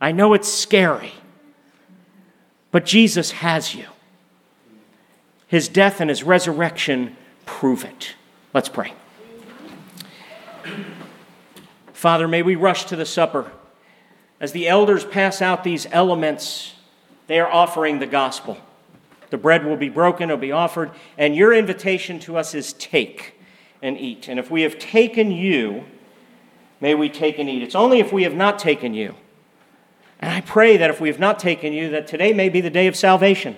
I 0.00 0.12
know 0.12 0.34
it's 0.34 0.52
scary, 0.52 1.12
but 2.70 2.84
Jesus 2.84 3.30
has 3.30 3.74
you. 3.74 3.86
His 5.46 5.68
death 5.68 6.00
and 6.00 6.08
his 6.08 6.22
resurrection 6.22 7.16
prove 7.44 7.84
it. 7.84 8.14
Let's 8.54 8.68
pray. 8.68 8.92
Father, 11.92 12.26
may 12.26 12.42
we 12.42 12.56
rush 12.56 12.84
to 12.86 12.96
the 12.96 13.04
supper. 13.04 13.50
As 14.40 14.52
the 14.52 14.68
elders 14.68 15.04
pass 15.04 15.42
out 15.42 15.64
these 15.64 15.86
elements, 15.92 16.74
they 17.26 17.38
are 17.38 17.50
offering 17.50 17.98
the 17.98 18.06
gospel. 18.06 18.58
The 19.28 19.38
bread 19.38 19.64
will 19.64 19.76
be 19.76 19.88
broken, 19.88 20.30
it'll 20.30 20.40
be 20.40 20.50
offered, 20.50 20.90
and 21.16 21.36
your 21.36 21.52
invitation 21.52 22.18
to 22.20 22.36
us 22.36 22.54
is 22.54 22.72
take 22.72 23.34
and 23.80 23.96
eat. 23.98 24.28
And 24.28 24.40
if 24.40 24.50
we 24.50 24.62
have 24.62 24.78
taken 24.78 25.30
you, 25.30 25.84
may 26.80 26.94
we 26.94 27.08
take 27.08 27.38
and 27.38 27.48
eat. 27.48 27.62
It's 27.62 27.76
only 27.76 28.00
if 28.00 28.12
we 28.12 28.24
have 28.24 28.34
not 28.34 28.58
taken 28.58 28.94
you. 28.94 29.14
And 30.18 30.32
I 30.32 30.40
pray 30.40 30.76
that 30.76 30.90
if 30.90 31.00
we 31.00 31.08
have 31.08 31.20
not 31.20 31.38
taken 31.38 31.72
you, 31.72 31.90
that 31.90 32.06
today 32.06 32.32
may 32.32 32.48
be 32.48 32.60
the 32.60 32.70
day 32.70 32.86
of 32.86 32.96
salvation 32.96 33.56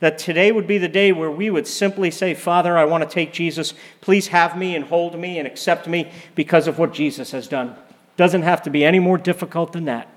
that 0.00 0.18
today 0.18 0.50
would 0.50 0.66
be 0.66 0.78
the 0.78 0.88
day 0.88 1.12
where 1.12 1.30
we 1.30 1.50
would 1.50 1.66
simply 1.66 2.10
say, 2.10 2.34
Father, 2.34 2.76
I 2.76 2.84
want 2.84 3.04
to 3.04 3.08
take 3.08 3.32
Jesus. 3.32 3.74
Please 4.00 4.28
have 4.28 4.56
me 4.56 4.74
and 4.74 4.86
hold 4.86 5.18
me 5.18 5.38
and 5.38 5.46
accept 5.46 5.86
me 5.86 6.10
because 6.34 6.66
of 6.66 6.78
what 6.78 6.92
Jesus 6.92 7.30
has 7.32 7.46
done. 7.46 7.76
Doesn't 8.16 8.42
have 8.42 8.62
to 8.62 8.70
be 8.70 8.84
any 8.84 8.98
more 8.98 9.18
difficult 9.18 9.72
than 9.72 9.84
that. 9.84 10.08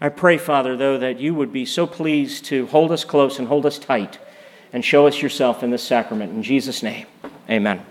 I 0.00 0.08
pray, 0.10 0.38
Father, 0.38 0.76
though, 0.76 0.98
that 0.98 1.18
you 1.18 1.34
would 1.34 1.52
be 1.52 1.64
so 1.64 1.86
pleased 1.86 2.44
to 2.46 2.66
hold 2.66 2.92
us 2.92 3.04
close 3.04 3.38
and 3.38 3.48
hold 3.48 3.66
us 3.66 3.78
tight 3.78 4.18
and 4.72 4.84
show 4.84 5.06
us 5.06 5.20
yourself 5.20 5.62
in 5.62 5.70
this 5.70 5.82
sacrament. 5.82 6.32
In 6.32 6.42
Jesus' 6.42 6.82
name, 6.82 7.06
amen. 7.50 7.84